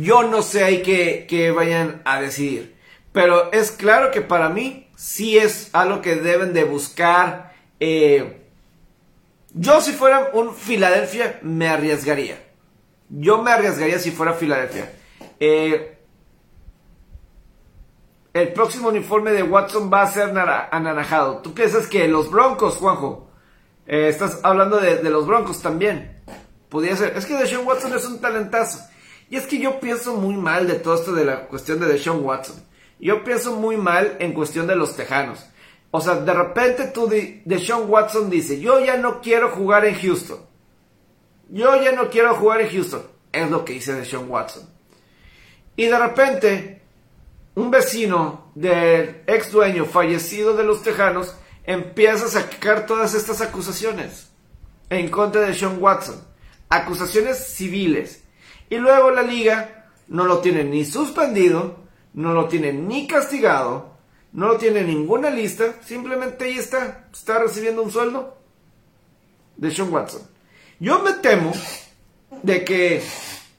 [0.00, 2.76] yo no sé ahí que, vayan a decidir.
[3.12, 7.54] Pero es claro que para mí sí es algo que deben de buscar.
[7.80, 8.40] Eh,
[9.52, 12.38] yo si fuera un Filadelfia me arriesgaría.
[13.08, 14.92] Yo me arriesgaría si fuera Filadelfia.
[15.40, 15.98] Eh,
[18.32, 21.38] el próximo uniforme de Watson va a ser anaranjado.
[21.38, 23.28] ¿Tú piensas que los Broncos, Juanjo?
[23.86, 26.22] Eh, estás hablando de, los Broncos también.
[26.68, 27.16] Podría ser.
[27.16, 28.78] Es que Deshaun Watson es un talentazo.
[29.28, 32.24] Y es que yo pienso muy mal de todo esto de la cuestión de Deshaun
[32.24, 32.62] Watson.
[33.00, 35.46] Yo pienso muy mal en cuestión de los Tejanos.
[35.90, 39.94] O sea, de repente tú de, Sean Watson dice, yo ya no quiero jugar en
[39.94, 40.38] Houston.
[41.48, 43.02] Yo ya no quiero jugar en Houston.
[43.32, 44.68] Es lo que dice de Sean Watson.
[45.80, 46.82] Y de repente,
[47.54, 54.28] un vecino del ex dueño fallecido de los Tejanos empieza a sacar todas estas acusaciones
[54.90, 56.22] en contra de Sean Watson.
[56.68, 58.22] Acusaciones civiles.
[58.68, 61.78] Y luego la liga no lo tiene ni suspendido,
[62.12, 63.96] no lo tiene ni castigado,
[64.32, 68.36] no tiene ninguna lista, simplemente ahí está, está recibiendo un sueldo
[69.56, 70.20] de Sean Watson.
[70.78, 71.54] Yo me temo
[72.42, 73.02] de que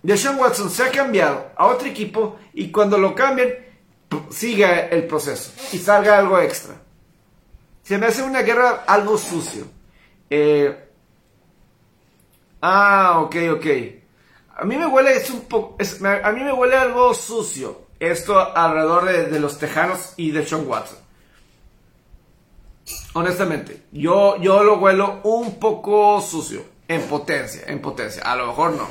[0.03, 3.53] de Sean Watson se ha cambiado a otro equipo y cuando lo cambien
[4.29, 6.75] siga el proceso y salga algo extra.
[7.83, 9.65] Se me hace una guerra algo sucio.
[10.29, 10.89] Eh,
[12.61, 13.65] ah, ok, ok.
[14.57, 19.29] A mí me huele es un poco, a mí me huele algo sucio esto alrededor
[19.29, 20.97] de, los Tejanos y de Sean Watson.
[23.13, 28.23] Honestamente, yo, yo lo huelo un poco sucio, en potencia, en potencia.
[28.23, 28.87] A lo mejor no.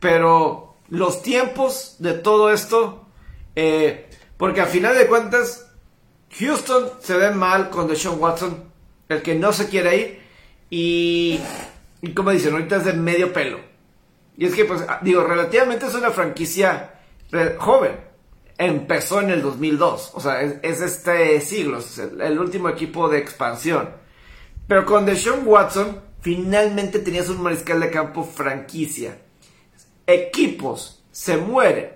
[0.00, 3.06] Pero los tiempos de todo esto,
[3.56, 5.70] eh, porque a final de cuentas,
[6.38, 8.64] Houston se ve mal con Deshaun Watson,
[9.08, 10.20] el que no se quiere ir,
[10.70, 11.40] y,
[12.14, 13.58] como dicen, ahorita es de medio pelo.
[14.36, 16.94] Y es que, pues, digo, relativamente es una franquicia
[17.58, 18.08] joven
[18.58, 20.10] empezó en el 2002.
[20.14, 23.90] O sea, es, este siglo, es el, último equipo de expansión.
[24.66, 29.18] Pero con Deshaun Watson, finalmente tenías un mariscal de campo franquicia.
[30.08, 31.90] Equipos se mueren,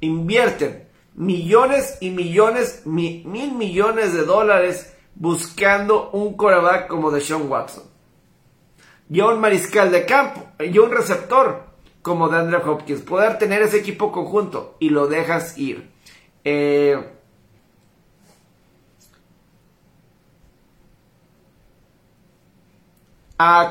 [0.00, 7.84] invierten millones y millones, mil millones de dólares buscando un coreback como Deshaun Watson.
[9.10, 11.64] Y un mariscal de campo, y un receptor
[12.00, 13.02] como DeAndre Hopkins.
[13.02, 15.90] Poder tener ese equipo conjunto y lo dejas ir.
[16.44, 16.98] Eh,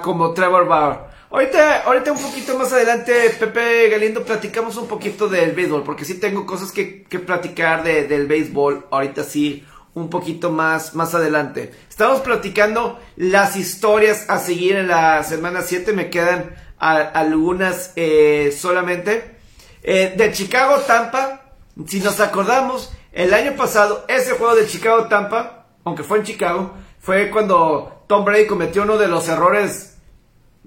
[0.04, 1.07] como Trevor Bauer.
[1.30, 6.22] Ahorita, ahorita un poquito más adelante, Pepe Galindo, platicamos un poquito del béisbol, porque sí
[6.22, 11.74] tengo cosas que, platicar del béisbol, ahorita sí, un poquito más, más adelante.
[11.90, 19.36] Estamos platicando las historias a seguir en la semana 7, me quedan algunas eh, solamente.
[19.84, 21.42] Eh, de Chicago, Tampa,
[21.88, 27.30] si nos acordamos, el año pasado, ese juego de Chicago-Tampa, aunque fue en Chicago, fue
[27.30, 29.97] cuando Tom Brady cometió uno de los errores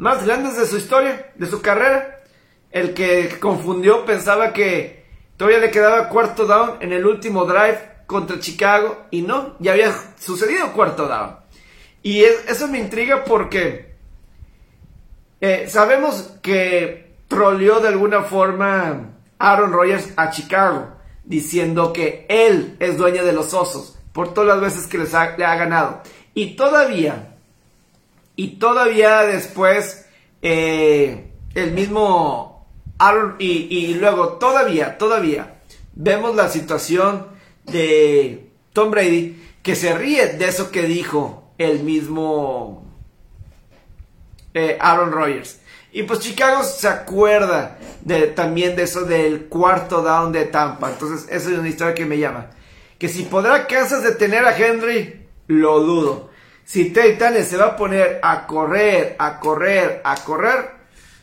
[0.00, 2.20] más grandes de su historia, de su carrera.
[2.70, 5.04] El que confundió, pensaba que
[5.36, 9.92] todavía le quedaba cuarto down en el último drive contra Chicago y no, ya había
[10.18, 11.36] sucedido cuarto down.
[12.02, 13.94] Y eso me intriga porque
[15.42, 22.96] eh, sabemos que troleó de alguna forma Aaron Rodgers a Chicago diciendo que él es
[22.96, 26.00] dueño de los osos por todas las veces que les ha, le ha ganado.
[26.32, 27.36] Y todavía,
[28.40, 30.06] y todavía después,
[30.40, 35.60] eh, el mismo Aaron, y, luego todavía, todavía,
[35.92, 37.26] vemos la situación
[37.66, 42.90] de Tom Brady que se ríe de eso que dijo el mismo
[44.54, 45.60] eh, Aaron Rodgers.
[45.92, 50.88] Y pues Chicago se acuerda de, también de eso del cuarto down de Tampa.
[50.88, 52.48] Entonces, esa es una historia que me llama.
[52.98, 56.29] Que si podrá Kansas detener a Henry, lo dudo.
[56.70, 60.70] Si Titanes se va a poner a correr, a correr, a correr,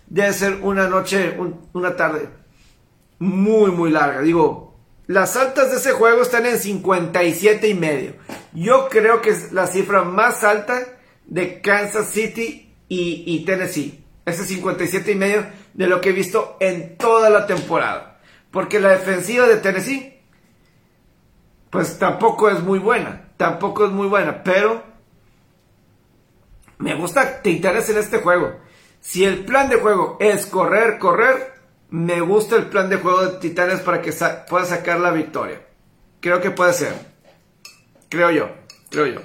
[0.05, 1.37] debe ser una noche,
[1.71, 2.27] una tarde
[3.19, 4.19] muy, muy larga.
[4.19, 8.15] Digo, las altas de ese juego están en 57 y medio.
[8.51, 10.81] Yo creo que es la cifra más alta
[11.25, 14.03] de Kansas City y, y Tennessee.
[14.25, 18.19] Ese 57 y medio de lo que he visto en toda la temporada.
[18.51, 20.19] Porque la defensiva de Tennessee,
[21.69, 23.29] pues tampoco es muy buena.
[23.37, 24.43] Tampoco es muy buena.
[24.43, 24.96] Pero
[26.77, 28.55] me gusta Titanes en este juego.
[28.99, 31.53] Si el plan de juego es correr, correr,
[31.89, 34.11] me gusta el plan de juego de Titanes para que
[34.49, 35.61] pueda sacar la victoria.
[36.19, 36.93] Creo que puede ser.
[38.09, 38.49] Creo yo.
[38.89, 39.21] Creo yo.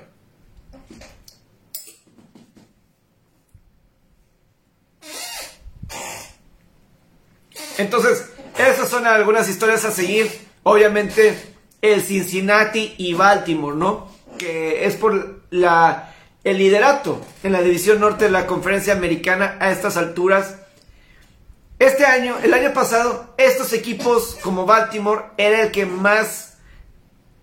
[7.78, 10.30] Entonces, esas son algunas historias a seguir.
[10.62, 11.36] Obviamente,
[11.80, 14.08] el Cincinnati y Baltimore, ¿no?
[14.38, 16.12] Que es por la,
[16.44, 20.57] el liderato en la división norte de la conferencia americana a estas alturas.
[21.78, 26.59] Este año, el año pasado, estos equipos como Baltimore era el que más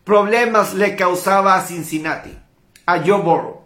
[0.04, 2.38] problemas le causaba a Cincinnati,
[2.86, 3.62] a Joe Burrow,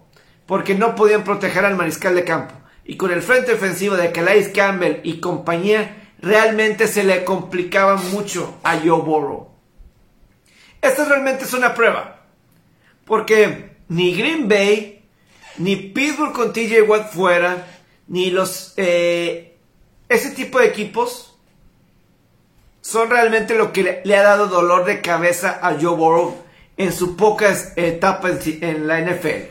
[0.45, 2.53] porque no podían proteger al mariscal de campo.
[2.85, 8.57] Y con el frente ofensivo de Calais Campbell y compañía, realmente se le complicaba mucho
[8.63, 9.51] a Joe Burrow.
[10.81, 12.25] Esta realmente es una prueba.
[13.05, 14.92] Porque ni Green Bay,
[15.57, 17.67] ni Pittsburgh con TJ Watt fuera,
[18.07, 18.73] ni los...
[18.77, 19.57] Eh,
[20.09, 21.35] ese tipo de equipos
[22.81, 26.43] son realmente lo que le, ha dado dolor de cabeza a Joe Burrow
[26.77, 29.49] en su poca etapa en, en la NFL.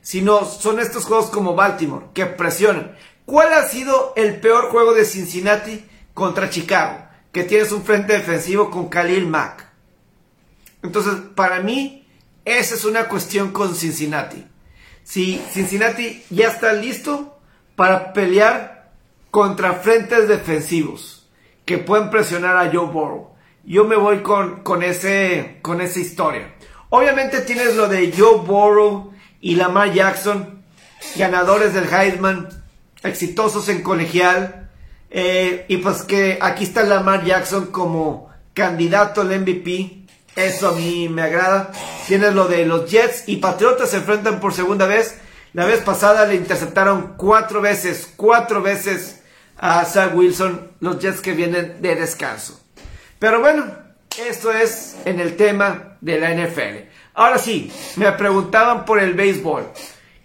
[0.00, 2.96] Sino son estos juegos como Baltimore, que presionan.
[3.24, 5.84] ¿Cuál ha sido el peor juego de Cincinnati?
[6.14, 9.66] contra Chicago, que tienes un frente defensivo con Khalil Mack.
[10.82, 12.06] Entonces, para mí,
[12.44, 14.46] esa es una cuestión con Cincinnati.
[15.04, 17.38] Si Cincinnati ya está listo
[17.76, 18.90] para pelear
[19.30, 21.26] contra frentes defensivos
[21.64, 23.30] que pueden presionar a Joe Burrow.
[23.64, 26.54] Yo me voy con, con, ese, con esa historia.
[26.90, 30.62] Obviamente tienes lo de Joe Burrow y Lamar Jackson,
[31.16, 32.48] ganadores del Heisman,
[33.02, 34.70] exitosos en colegial,
[35.10, 40.01] eh, y pues que aquí está Lamar Jackson como candidato al MVP.
[40.36, 41.72] Eso a mí me agrada.
[42.06, 45.18] Tienes lo de los Jets y Patriotas se enfrentan por segunda vez.
[45.52, 49.22] La vez pasada le interceptaron cuatro veces, cuatro veces
[49.58, 52.60] a Zach Wilson, los Jets que vienen de descanso.
[53.18, 53.66] Pero bueno,
[54.18, 56.88] esto es en el tema de la NFL.
[57.14, 59.70] Ahora sí, me preguntaban por el béisbol.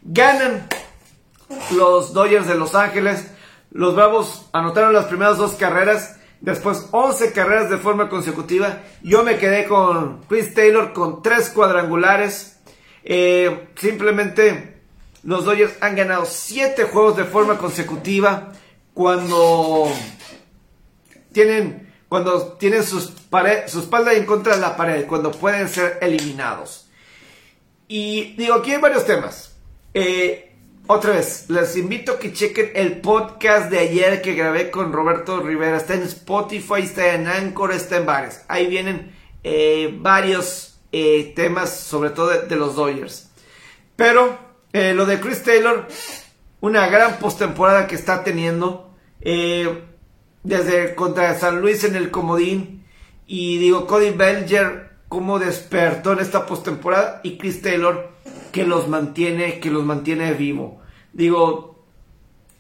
[0.02, 0.68] Ganan
[1.72, 3.26] los Dodgers de Los Ángeles
[3.72, 8.82] los Bravos anotaron las primeras dos carreras, después 11 carreras de forma consecutiva.
[9.04, 12.60] Yo me quedé con Chris Taylor con tres cuadrangulares.
[13.04, 14.82] Eh, simplemente
[15.24, 18.54] los Dodgers han ganado 7 juegos de forma consecutiva
[18.94, 19.92] cuando
[21.32, 23.14] tienen, cuando tienen sus
[23.68, 26.88] su espalda en contra de la pared, cuando pueden ser eliminados.
[27.88, 29.56] Y digo, aquí hay varios temas.
[29.94, 30.47] Eh,
[30.90, 35.42] otra vez, les invito a que chequen el podcast de ayer que grabé con Roberto
[35.42, 35.76] Rivera.
[35.76, 38.40] Está en Spotify, está en Anchor, está en varios.
[38.48, 43.30] Ahí vienen eh, varios eh, temas, sobre todo de, los Dodgers.
[43.98, 44.38] Pero
[44.72, 45.88] eh, lo de Chris Taylor,
[46.62, 48.90] una gran postemporada que está teniendo.
[50.44, 52.86] desde contra San Luis en el Comodín.
[53.26, 57.20] Y digo, Cody Belger, cómo despertó en esta postemporada.
[57.24, 58.17] Y Chris Taylor
[58.58, 60.82] que los mantiene, que los mantiene vivo.
[61.14, 61.86] Digo,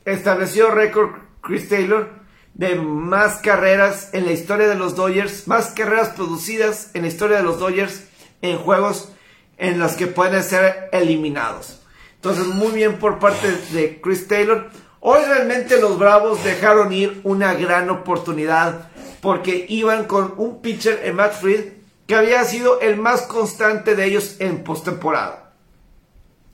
[0.06, 1.10] estableció récord
[1.42, 2.12] Chris Taylor
[2.54, 7.38] de más carreras en la historia de los Dodgers, más carreras producidas en la historia
[7.38, 8.04] de los Dodgers
[8.43, 9.10] en juegos
[9.58, 11.82] en los que pueden ser eliminados.
[12.14, 14.70] Entonces, muy bien por parte de Chris Taylor.
[15.00, 21.16] Hoy realmente los Bravos dejaron ir una gran oportunidad porque iban con un pitcher en
[21.16, 21.74] Matt Fried
[22.06, 25.47] que había sido el más constante de ellos en postemporada.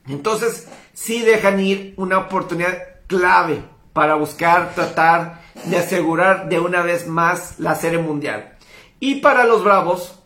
[0.08, 2.78] Entonces, sí dejan ir una oportunidad
[3.08, 8.58] clave para buscar, tratar de asegurar de una vez más la serie mundial.
[9.00, 10.20] Y para los Bravos,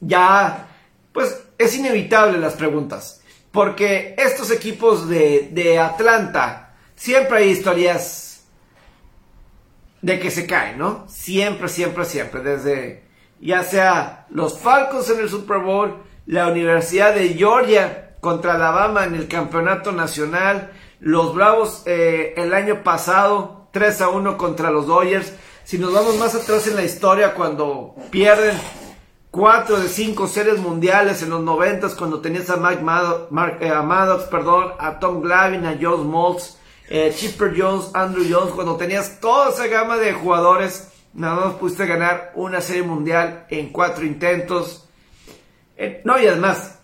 [0.00, 0.68] ya,
[1.12, 3.22] pues es inevitable las preguntas.
[3.50, 8.44] Porque estos equipos de, de Atlanta, siempre hay historias
[10.02, 11.06] de que se caen, ¿no?
[11.08, 12.42] Siempre, siempre, siempre.
[12.42, 13.04] Desde
[13.40, 19.14] ya sea los Falcons en el Super Bowl, la Universidad de Georgia contra Alabama en
[19.14, 25.32] el campeonato nacional, Los Bravos eh, el año pasado 3 a 1 contra los Dodgers.
[25.64, 28.58] Si nos vamos más atrás en la historia, cuando pierden
[29.30, 32.82] 4 de 5 series mundiales en los 90 cuando tenías a Mike
[33.60, 36.56] eh, Maddox, perdón, a Tom Glavine, a Joe Smoltz,
[36.88, 41.86] eh, Chipper Jones, Andrew Jones, cuando tenías toda esa gama de jugadores, nada más pudiste
[41.86, 44.86] ganar una serie mundial en 4 intentos.
[46.04, 46.79] No, y además,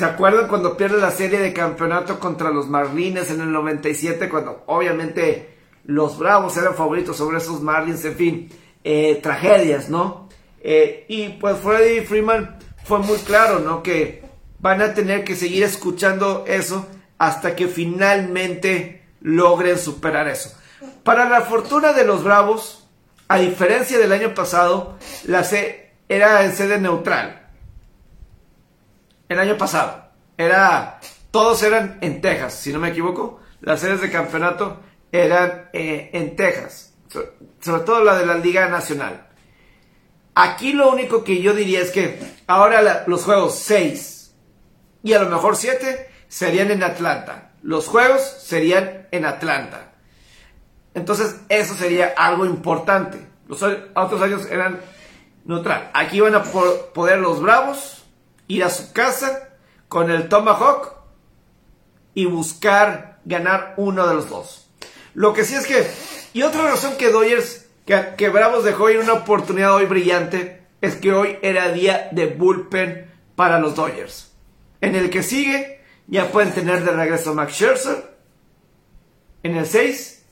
[0.00, 4.30] ¿se acuerdan cuando pierde la serie de campeonato contra los Marlins en el 97?
[4.30, 8.48] Cuando obviamente los Bravos eran favoritos sobre esos Marlins, en fin,
[9.22, 10.30] tragedias, ¿no?
[10.62, 13.82] Eh, y pues Freddie Freeman fue muy claro, ¿no?
[13.82, 14.24] Que
[14.58, 16.86] van a tener que seguir escuchando eso
[17.18, 20.56] hasta que finalmente logren superar eso.
[21.04, 22.88] Para la fortuna de los Bravos,
[23.28, 27.39] a diferencia del año pasado, la C era en sede neutral.
[29.30, 30.06] El año pasado
[30.36, 30.98] era
[31.30, 33.40] todos eran en Texas, si no me equivoco.
[33.60, 34.80] Las sedes de campeonato
[35.12, 36.94] eran eh, en Texas,
[37.60, 39.28] sobre todo la de la Liga Nacional.
[40.34, 42.18] Aquí lo único que yo diría es que
[42.48, 44.34] ahora los juegos 6
[45.04, 47.52] y a lo mejor 7 serían en Atlanta.
[47.62, 49.92] Los juegos serían en Atlanta.
[50.92, 53.24] Entonces eso sería algo importante.
[53.46, 54.80] Los otros años eran
[55.44, 55.88] neutral.
[55.94, 57.99] Aquí van a poder los Bravos
[58.50, 59.50] ir a su casa
[59.88, 60.94] con el Tomahawk
[62.14, 64.68] y buscar ganar uno de los dos.
[65.14, 65.88] Lo que sí es que,
[66.32, 67.66] y otra razón que Dodgers
[68.16, 73.10] que, Bravos dejó ir una oportunidad hoy brillante es que hoy era día de bullpen
[73.36, 74.32] para los Dodgers.
[74.80, 78.16] En el que sigue, ya pueden tener de regreso a Max Scherzer.
[79.42, 80.24] En el 6.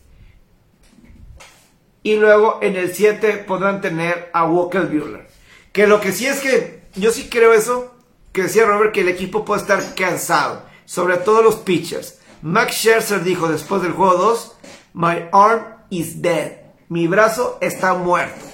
[2.03, 5.27] Y luego en el 7 podrán tener a Walker Buehler.
[5.73, 7.98] Que lo que sí es que yo sí creo eso.
[8.33, 10.63] Que decía Robert que el equipo puede estar cansado.
[10.85, 12.19] Sobre todo los pitchers.
[12.43, 14.57] Max Scherzer dijo después del juego 2.
[14.95, 18.45] My arm is dead mi brazo está muerto.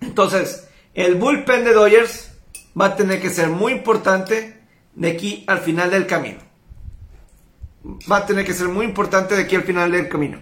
[0.00, 2.32] Entonces, el bullpen de Dodgers
[2.78, 4.60] va a tener que ser muy importante
[4.94, 6.40] de aquí al final del camino.
[8.10, 10.40] Va a tener que ser muy importante de aquí al final del camino.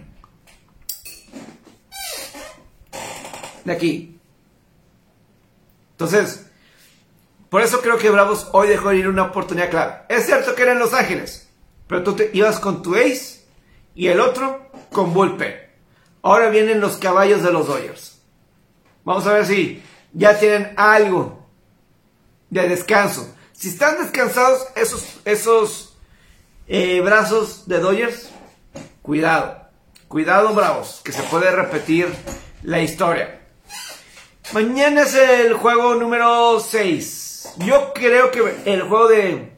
[3.63, 4.19] De aquí.
[5.91, 6.48] Entonces,
[7.49, 10.05] por eso creo que Bravos hoy dejó ir una oportunidad clara.
[10.09, 11.49] Es cierto que era en Los Ángeles,
[11.87, 13.45] pero tú te ibas con tu ace
[13.95, 15.55] y el otro con bullpen.
[16.21, 18.21] Ahora vienen los caballos de los Dodgers.
[19.03, 19.81] Vamos a ver si
[20.13, 21.47] ya tienen algo
[22.49, 23.33] de descanso.
[23.53, 25.97] Si están descansados esos, esos
[26.67, 28.29] eh, brazos de Dodgers,
[29.01, 29.59] cuidado.
[30.07, 32.13] Cuidado, bravos, que se puede repetir
[32.63, 33.41] la historia.
[34.53, 37.28] Mañana es el juego número 6.
[37.65, 39.51] Yo creo que el juego de...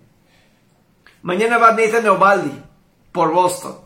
[1.21, 2.51] Mañana va Nathan Ovaldi
[3.11, 3.79] por Boston.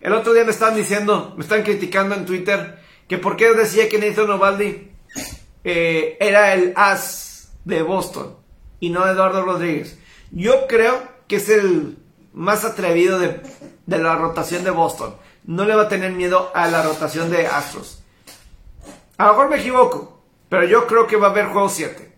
[0.00, 3.88] El otro día me estaban diciendo, me están criticando en Twitter, que por qué decía
[3.88, 4.90] que Nathan Ovaldi
[5.62, 8.36] eh, era el as de Boston
[8.80, 9.96] y no Eduardo Rodríguez.
[10.32, 11.98] Yo creo que es el
[12.32, 13.40] más atrevido de,
[13.86, 15.14] de la rotación de Boston.
[15.44, 18.02] No le va a tener miedo a la rotación de Astros.
[19.18, 22.11] A lo mejor me equivoco, pero yo creo que va a haber juego 7.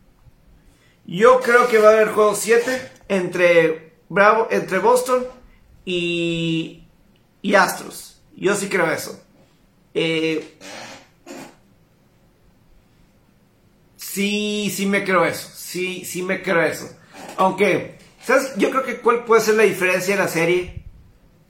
[1.06, 5.26] Yo creo que va a haber juego 7 entre, Bravo, entre Boston
[5.84, 6.84] y
[7.44, 8.22] y Astros.
[8.34, 9.20] Yo sí creo eso.
[9.92, 10.56] Eh,
[13.96, 15.50] sí, sí me creo eso.
[15.54, 16.88] Sí, sí me creo eso.
[17.36, 18.54] Aunque, ¿sabes?
[18.56, 20.84] Yo creo que cuál puede ser la diferencia en la serie.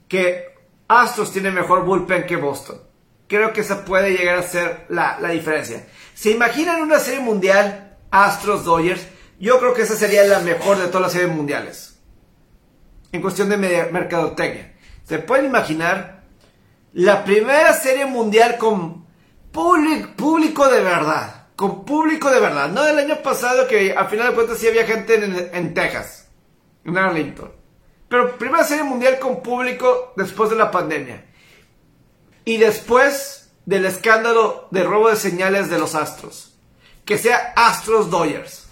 [0.09, 0.53] Que
[0.89, 2.81] Astros tiene mejor bullpen que Boston.
[3.29, 5.87] Creo que esa puede llegar a ser la, la diferencia.
[6.13, 9.07] ¿Se imaginan una serie mundial Astros Dodgers?
[9.39, 11.99] Yo creo que esa sería la mejor de todas las series mundiales.
[13.11, 14.75] En cuestión de mercadotecnia.
[15.03, 16.23] ¿Se pueden imaginar?
[16.93, 19.05] La primera serie mundial con
[19.51, 21.47] público de verdad.
[21.55, 22.69] Con público de verdad.
[22.69, 25.15] No del año pasado que a final de cuentas sí había gente
[25.53, 26.29] en, Texas.
[26.83, 27.51] En Arlington.
[28.07, 31.25] Pero primera serie mundial con público después de la pandemia.
[32.45, 36.57] Y después del escándalo de robo de señales de los Astros.
[37.03, 38.64] Que sea Astros Dodgers.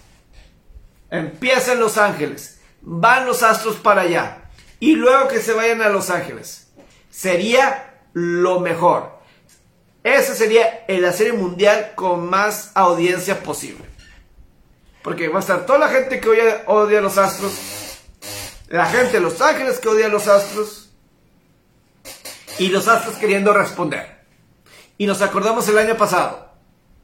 [1.14, 2.60] Empieza en Los Ángeles.
[2.82, 4.50] Van los Astros para allá
[4.80, 6.68] y luego que se vayan a Los Ángeles.
[7.08, 9.14] Sería lo mejor.
[10.02, 13.84] Esa sería la serie mundial con más audiencia posible.
[15.02, 18.00] Porque va a estar toda la gente que odia, odia a los Astros,
[18.68, 20.90] la gente de Los Ángeles que odia a los Astros,
[22.58, 24.24] y los Astros queriendo responder.
[24.98, 26.50] Y nos acordamos el año pasado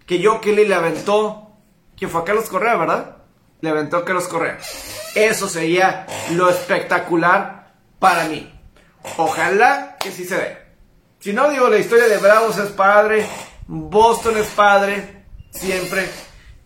[0.07, 1.53] que Joe Kelly le aventó,
[1.97, 3.20] que fue a Carlos Correa, ¿verdad?
[3.61, 4.59] Le aventó a Carlos Correa.
[5.15, 8.53] Eso sería lo espectacular para mí.
[9.17, 10.59] Ojalá que sí se dé.
[11.19, 13.27] Si no, digo, la historia de Bravos es padre,
[13.67, 16.09] Boston es padre, siempre.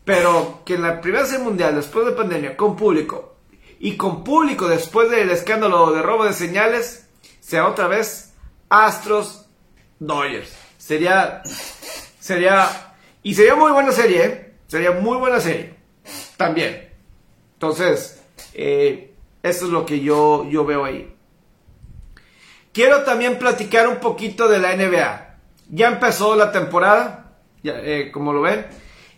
[0.05, 3.39] Pero que en la primera serie mundial, después de pandemia, con público,
[3.79, 7.07] y con público después del escándalo de robo de señales,
[7.41, 8.33] sea otra vez
[8.69, 9.47] Astros
[9.99, 10.53] Dodgers.
[10.79, 11.43] Sería,
[12.21, 14.55] sería, y sería muy buena serie, ¿eh?
[14.67, 15.75] Sería muy buena serie.
[16.37, 16.84] También.
[17.65, 18.21] Entonces,
[18.53, 21.15] eh, eso es lo que yo, yo veo ahí.
[22.75, 25.39] Quiero también platicar un poquito de la NBA.
[25.71, 28.67] Ya empezó la temporada, eh, como lo ven.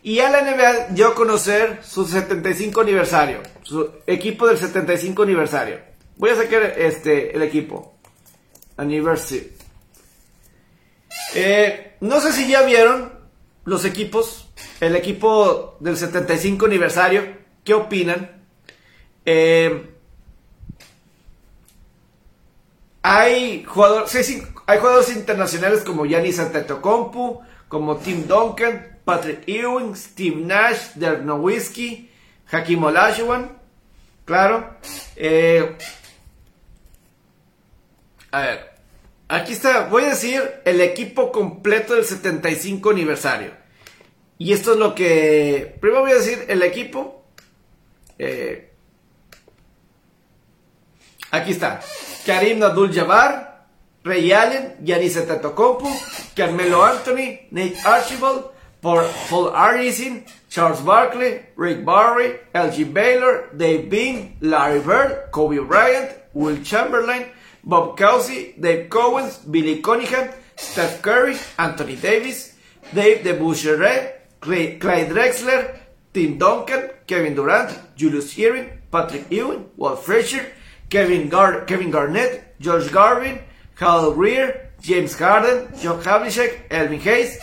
[0.05, 3.43] Y a la NBA dio a conocer su 75 aniversario.
[3.65, 5.81] Su equipo del 75 aniversario.
[6.17, 7.97] Voy a sacar este, el equipo.
[8.77, 9.51] Anniversary.
[11.35, 13.13] Eh, no sé si ya vieron
[13.65, 14.49] los equipos.
[14.79, 17.45] El equipo del 75 aniversario.
[17.65, 18.36] ¿Qué opinan?
[19.27, 19.91] Eh,
[23.03, 30.95] hay, jugadores, hay jugadores internacionales como Giannis Antetokounmpo, como Tim Duncan, Patrick Ewing, Steve Nash,
[30.95, 32.11] Dirk Nowitzki,
[32.51, 33.51] Hakim Olajuwon,
[34.25, 34.77] claro.
[35.17, 35.77] Eh,
[38.31, 38.71] a ver,
[39.29, 43.53] aquí está, voy a decir el equipo completo del 75 aniversario.
[44.39, 47.25] Y esto es lo que, primero voy a decir el equipo.
[48.19, 48.73] Eh,
[51.31, 51.81] aquí está,
[52.25, 53.67] Karim Abdul-Jabbar,
[54.05, 55.89] Ray Allen, Giannis Antetokounmpo,
[56.37, 58.51] Carmelo Anthony, Nate Archibald,
[58.81, 66.63] Paul Arison, Charles Barkley, Rick Barry, LG Baylor, Dave Bean, Larry Bird, Kobe Bryant, Will
[66.63, 67.27] Chamberlain,
[67.65, 72.55] Bob Kelsey, Dave Cowens, Billy Cunningham, Steph Curry, Anthony Davis,
[72.95, 75.79] Dave DeBusschere, Clyde Drexler,
[76.13, 80.47] Tim Duncan, Kevin Durant, Julius Hearing, Patrick Ewing, Walt Frazier,
[80.91, 83.39] Kevin, Gar Kevin Garnett, George Garvin,
[83.75, 87.39] Hal Greer, James Harden, John Havlicek, Elvin Hayes,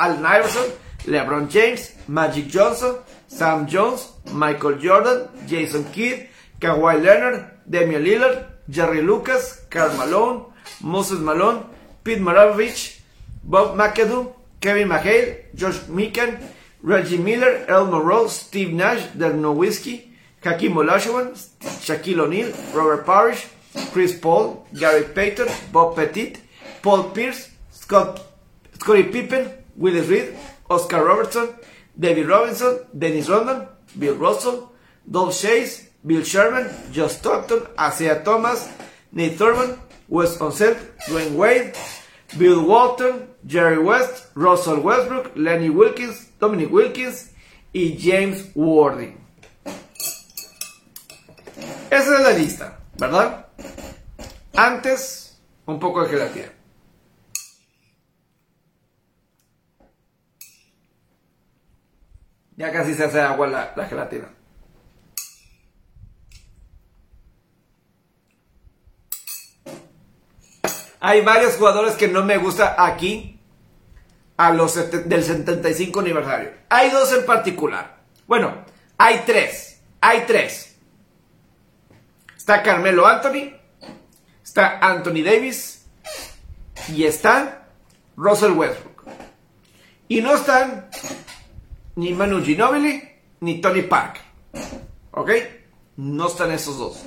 [0.00, 0.70] Allen Iverson,
[1.04, 6.28] LeBron James, Magic Johnson, Sam Jones, Michael Jordan, Jason Kidd,
[6.60, 10.44] Kawhi Leonard, Damian Lillard, Jerry Lucas, Karl Malone,
[10.82, 11.64] Moses Malone,
[12.04, 13.00] Pete Maravich,
[13.44, 16.40] Bob McAdoo, Kevin McHale, Josh Mikan,
[16.82, 20.07] Reggie Miller, Elmer Rose, Steve Nash, Dirk Nowitzki,
[20.42, 21.34] Hakim Olajuwon,
[21.82, 23.46] Shaquille O'Neal, Robert Parrish,
[23.92, 26.36] Chris Paul, Gary Payton, Bob Petit,
[26.82, 28.20] Paul Pierce, Scott,
[28.74, 30.36] Scottie Pippen, Willis Reed,
[30.70, 31.48] Oscar Robertson,
[31.98, 33.66] David Robinson, Dennis Rodman,
[33.98, 34.72] Bill Russell,
[35.10, 38.68] Dov Chase, Bill Sherman, Josh Stockton, Isaiah Thomas,
[39.12, 39.78] Nate Thurman,
[40.08, 40.78] Wes Unseld,
[41.08, 41.74] Dwayne Wade,
[42.38, 47.32] Bill Walton, Jerry West, Russell Westbrook, Lenny Wilkins, Dominic Wilkins
[47.74, 49.17] y James Wardy.
[51.90, 53.46] Esa es la lista, ¿verdad?
[54.54, 56.52] Antes, un poco de gelatina.
[62.56, 64.28] Ya casi se hace agua la, gelatina.
[71.00, 73.40] Hay varios jugadores que no me gusta aquí
[74.36, 76.50] a los del 75 aniversario.
[76.68, 77.98] Hay dos en particular.
[78.26, 78.64] Bueno,
[78.98, 79.80] hay tres.
[80.00, 80.77] Hay tres.
[82.48, 83.52] Está Carmelo Anthony,
[84.42, 85.84] está Anthony Davis
[86.88, 87.68] y está
[88.16, 89.04] Russell Westbrook.
[90.08, 90.88] Y no están
[91.96, 93.06] ni Manu Ginobili,
[93.40, 94.22] ni Tony Park.
[95.10, 95.30] ¿Ok?
[95.98, 97.04] No están esos dos.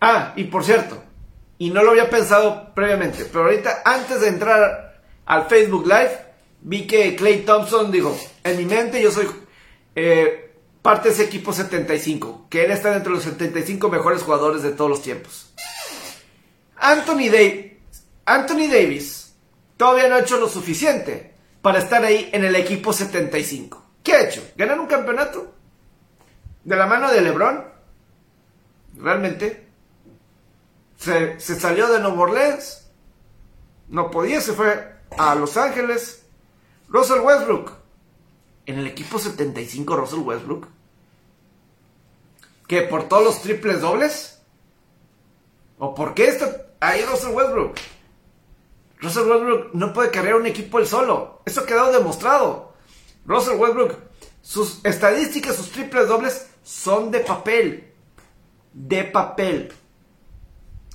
[0.00, 1.02] Ah, y por cierto,
[1.58, 6.20] y no lo había pensado previamente, pero ahorita antes de entrar al Facebook Live,
[6.60, 9.26] vi que Clay Thompson dijo, en mi mente yo soy
[9.96, 10.43] eh,
[10.84, 14.90] parte ese equipo 75, que él está dentro de los 75 mejores jugadores de todos
[14.90, 15.50] los tiempos.
[16.76, 17.30] Anthony,
[18.26, 19.34] Anthony Davis
[19.78, 21.32] todavía no ha hecho lo suficiente
[21.62, 23.82] para estar ahí en el equipo 75.
[24.02, 24.46] ¿Qué ha hecho?
[24.56, 25.54] ¿Ganar un campeonato?
[26.64, 27.64] ¿De la mano de LeBron?
[28.98, 29.66] ¿Realmente?
[30.98, 32.90] ¿Se, salió de Nueva Orleans?
[33.88, 36.26] No podía, se fue a Los Ángeles.
[36.88, 37.83] Russell Westbrook.
[38.66, 40.68] En el equipo 75 Russell Westbrook.
[42.66, 44.40] ¿Que por todos los triples dobles?
[45.78, 47.74] ¿O por qué está ahí Russell Westbrook?
[49.00, 51.42] Russell Westbrook no puede cargar un equipo él solo.
[51.44, 52.72] Eso ha quedado demostrado.
[53.26, 53.98] Russell Westbrook,
[54.40, 57.92] sus estadísticas, sus triples dobles son de papel.
[58.72, 59.72] De papel.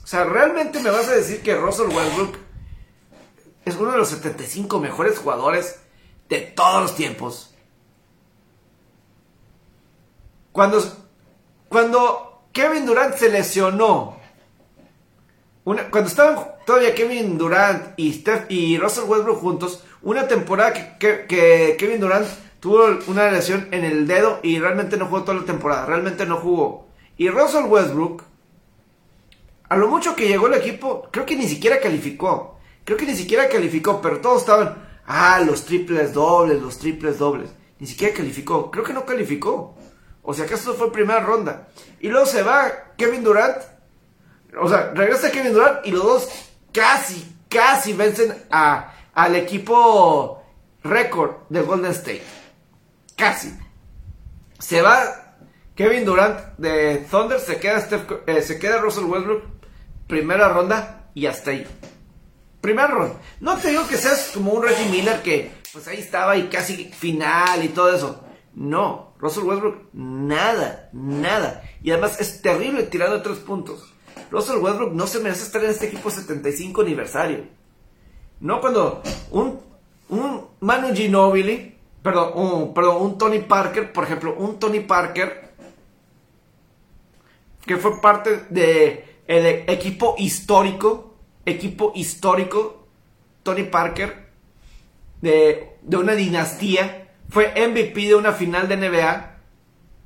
[0.04, 2.36] O sea, ¿realmente me vas a decir que Russell Westbrook
[3.66, 5.80] es uno de los 75 mejores jugadores
[6.30, 7.49] de todos los tiempos?
[10.52, 10.82] Cuando,
[11.68, 14.20] cuando Kevin Durant se lesionó
[15.64, 21.76] cuando estaban todavía Kevin Durant y, Steph, y Russell Westbrook juntos, una temporada que, que,
[21.78, 22.28] Kevin Durant
[22.60, 26.38] tuvo una lesión en el dedo y realmente no jugó toda la temporada, realmente no
[26.38, 26.88] jugó.
[27.18, 28.24] Y Russell Westbrook,
[29.68, 32.58] a lo mucho que llegó el equipo, creo que ni siquiera calificó.
[32.84, 37.52] Creo que ni siquiera calificó, pero todos estaban, ah, los triples dobles, los triples dobles.
[37.78, 39.76] Ni siquiera calificó, creo que no calificó.
[40.24, 41.68] O sea, que esto fue primera ronda.
[42.00, 43.58] Y luego se va Kevin Durant
[44.58, 46.30] o sea, regresa Kevin Durant y los dos
[46.74, 50.44] casi, casi vencen a, al equipo
[50.84, 52.24] récord de Golden State.
[53.16, 53.54] Casi.
[54.58, 55.36] Se va
[55.76, 57.88] Kevin Durant de Thunder, se queda,
[58.26, 59.44] eh, se queda Russell Westbrook,
[60.08, 61.68] primera ronda y hasta ahí.
[62.60, 63.16] Primera ronda.
[63.40, 66.86] No te digo que seas como un Reggie Miller que pues ahí estaba y casi
[66.86, 68.24] final y todo eso.
[68.56, 71.64] No, Russell Westbrook, nada, nada.
[71.84, 73.94] Y además es terrible tirando tres puntos.
[74.32, 77.44] Russell Westbrook no se merece estar en este equipo 75 aniversario.
[78.40, 79.02] No cuando
[79.32, 79.60] un,
[80.08, 85.50] un Manu Ginobili, perdón un, perdón, un Tony Parker, por ejemplo, un Tony Parker,
[87.66, 91.14] que fue parte de el equipo histórico,
[91.46, 92.88] equipo histórico,
[93.44, 94.30] Tony Parker,
[95.22, 96.99] de, de una dinastía,
[97.30, 99.38] fue MVP de una final de NBA,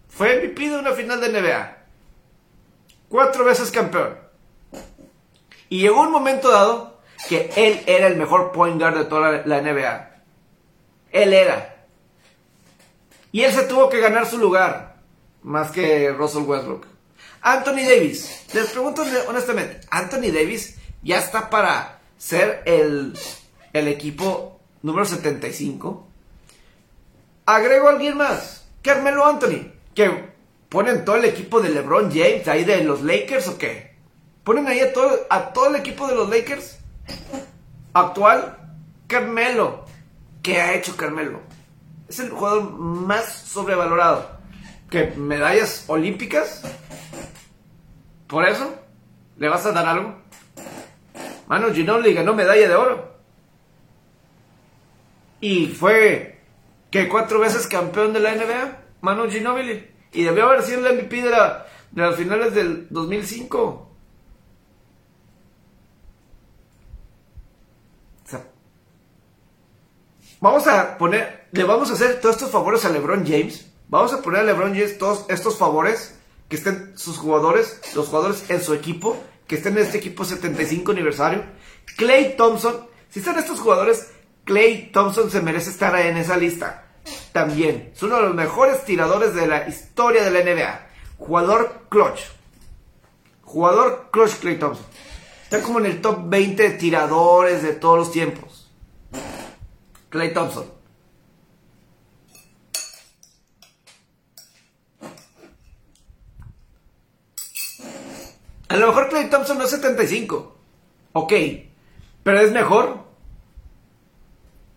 [0.10, 1.78] fue MVP de una final de NBA.
[3.10, 4.18] Cuatro veces campeón.
[5.70, 7.00] Y llegó un momento dado
[7.30, 10.24] que él era el mejor point guard de toda la, NBA.
[11.12, 11.86] Él era.
[13.32, 14.98] Y él se tuvo que ganar su lugar.
[15.42, 16.86] Más que Russell Westbrook.
[17.42, 18.46] Anthony Davis.
[18.54, 19.82] Les pregunto honestamente.
[19.90, 23.18] Anthony Davis ya está para ser el,
[23.74, 26.13] el equipo número 75.
[27.46, 28.68] Agrego a alguien más.
[28.82, 29.72] Carmelo Anthony.
[29.94, 30.34] Que
[30.74, 33.96] ¿Ponen todo el equipo de LeBron James ahí de los Lakers o qué?
[34.44, 36.80] ¿Ponen ahí a todo, a todo el equipo de los Lakers?
[37.94, 38.58] Actual,
[39.06, 39.86] Carmelo.
[40.42, 41.42] ¿Qué ha hecho Carmelo?
[42.10, 44.28] Es el jugador más sobrevalorado.
[44.90, 46.64] ¿Que medallas olímpicas?
[48.26, 48.74] ¿Por eso?
[49.38, 50.16] ¿Le vas a dar algo?
[51.48, 53.16] Mano Ginobili ganó medalla de oro.
[55.40, 56.33] Y fue
[56.94, 58.78] que cuatro veces campeón de la NBA.
[59.02, 59.90] Manu Ginobili.
[60.12, 63.90] Y debió haber sido el MVP de, de las finales del 2005.
[70.40, 73.72] vamos a poner, le vamos a hacer todos estos favores a LeBron James.
[73.88, 78.48] Vamos a poner a LeBron James todos estos favores que estén sus jugadores, los jugadores
[78.52, 79.18] en su equipo,
[79.48, 81.44] que estén en este equipo 75 aniversario.
[81.98, 84.12] Clay Thompson, si están estos jugadores,
[84.44, 86.86] Clay Thompson se merece estar en esa lista
[87.32, 87.92] también.
[87.94, 90.88] Es uno de los mejores tiradores de la historia de la NBA.
[91.18, 92.22] Jugador clutch.
[93.44, 94.86] Jugador clutch Clay Thompson.
[95.44, 98.72] Está como en el top 20 de tiradores de todos los tiempos.
[100.10, 100.66] Clay Thompson.
[108.68, 110.58] A lo mejor Clay Thompson no es 75.
[111.14, 111.34] Ok.
[112.24, 113.03] Pero es mejor.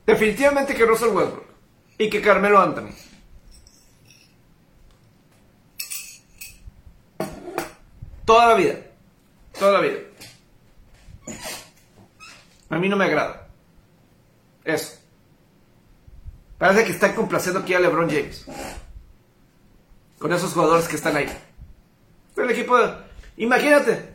[0.07, 1.46] Definitivamente que Russell Westbrook
[1.98, 2.90] y que Carmelo Anthony.
[8.24, 8.74] Toda la vida.
[9.59, 9.98] Toda la vida.
[12.68, 13.48] A mí no me agrada.
[14.64, 14.98] Eso.
[16.59, 18.46] Parece que están complaciendo aquí a LeBron James.
[20.18, 21.28] Con esos jugadores que están ahí.
[22.36, 22.76] El equipo.
[23.36, 24.14] Imagínate.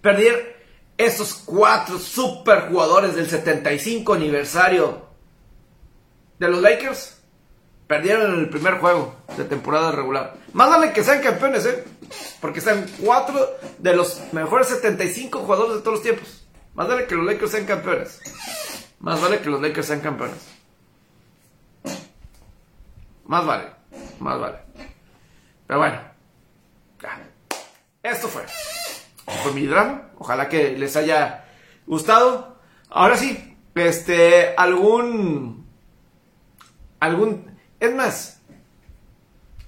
[0.00, 0.47] Perder
[0.98, 5.06] esos cuatro super jugadores del 75 aniversario
[6.40, 7.20] de los Lakers
[7.86, 10.34] perdieron en el primer juego de temporada regular.
[10.52, 11.84] Más vale que sean campeones, ¿eh?
[12.40, 16.46] Porque están cuatro de los mejores 75 jugadores de todos los tiempos.
[16.74, 18.20] Más vale que los Lakers sean campeones.
[18.98, 20.38] Más vale que los Lakers sean campeones.
[23.24, 23.70] Más vale.
[24.18, 24.58] Más vale.
[25.66, 26.00] Pero bueno.
[28.02, 28.44] Esto fue
[29.42, 30.10] por mi drama.
[30.18, 31.44] Ojalá que les haya
[31.86, 32.58] gustado.
[32.90, 35.66] Ahora sí, este, algún,
[37.00, 38.40] algún, es más,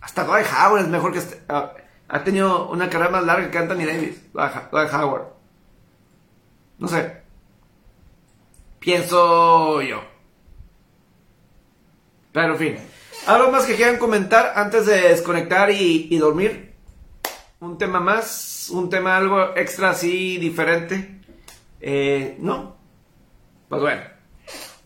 [0.00, 1.72] hasta Dwight Howard es mejor que este, ah,
[2.08, 5.28] ha tenido una carrera más larga que Anthony Davis, Dwight Howard.
[6.78, 7.20] No sé.
[8.78, 10.02] Pienso yo.
[12.32, 12.76] Pero en fin.
[13.26, 16.69] ¿Algo más que quieran comentar antes de desconectar y dormir?
[17.60, 18.68] ¿Un tema más?
[18.70, 21.20] un tema algo extra así diferente.
[21.80, 22.76] Eh, no.
[23.68, 24.02] Pues bueno.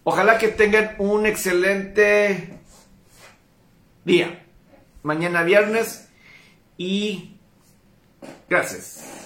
[0.05, 2.59] Ojalá que tengan un excelente
[4.05, 4.45] día.
[5.03, 6.09] Mañana viernes.
[6.77, 7.35] Y
[8.49, 9.24] Gracias.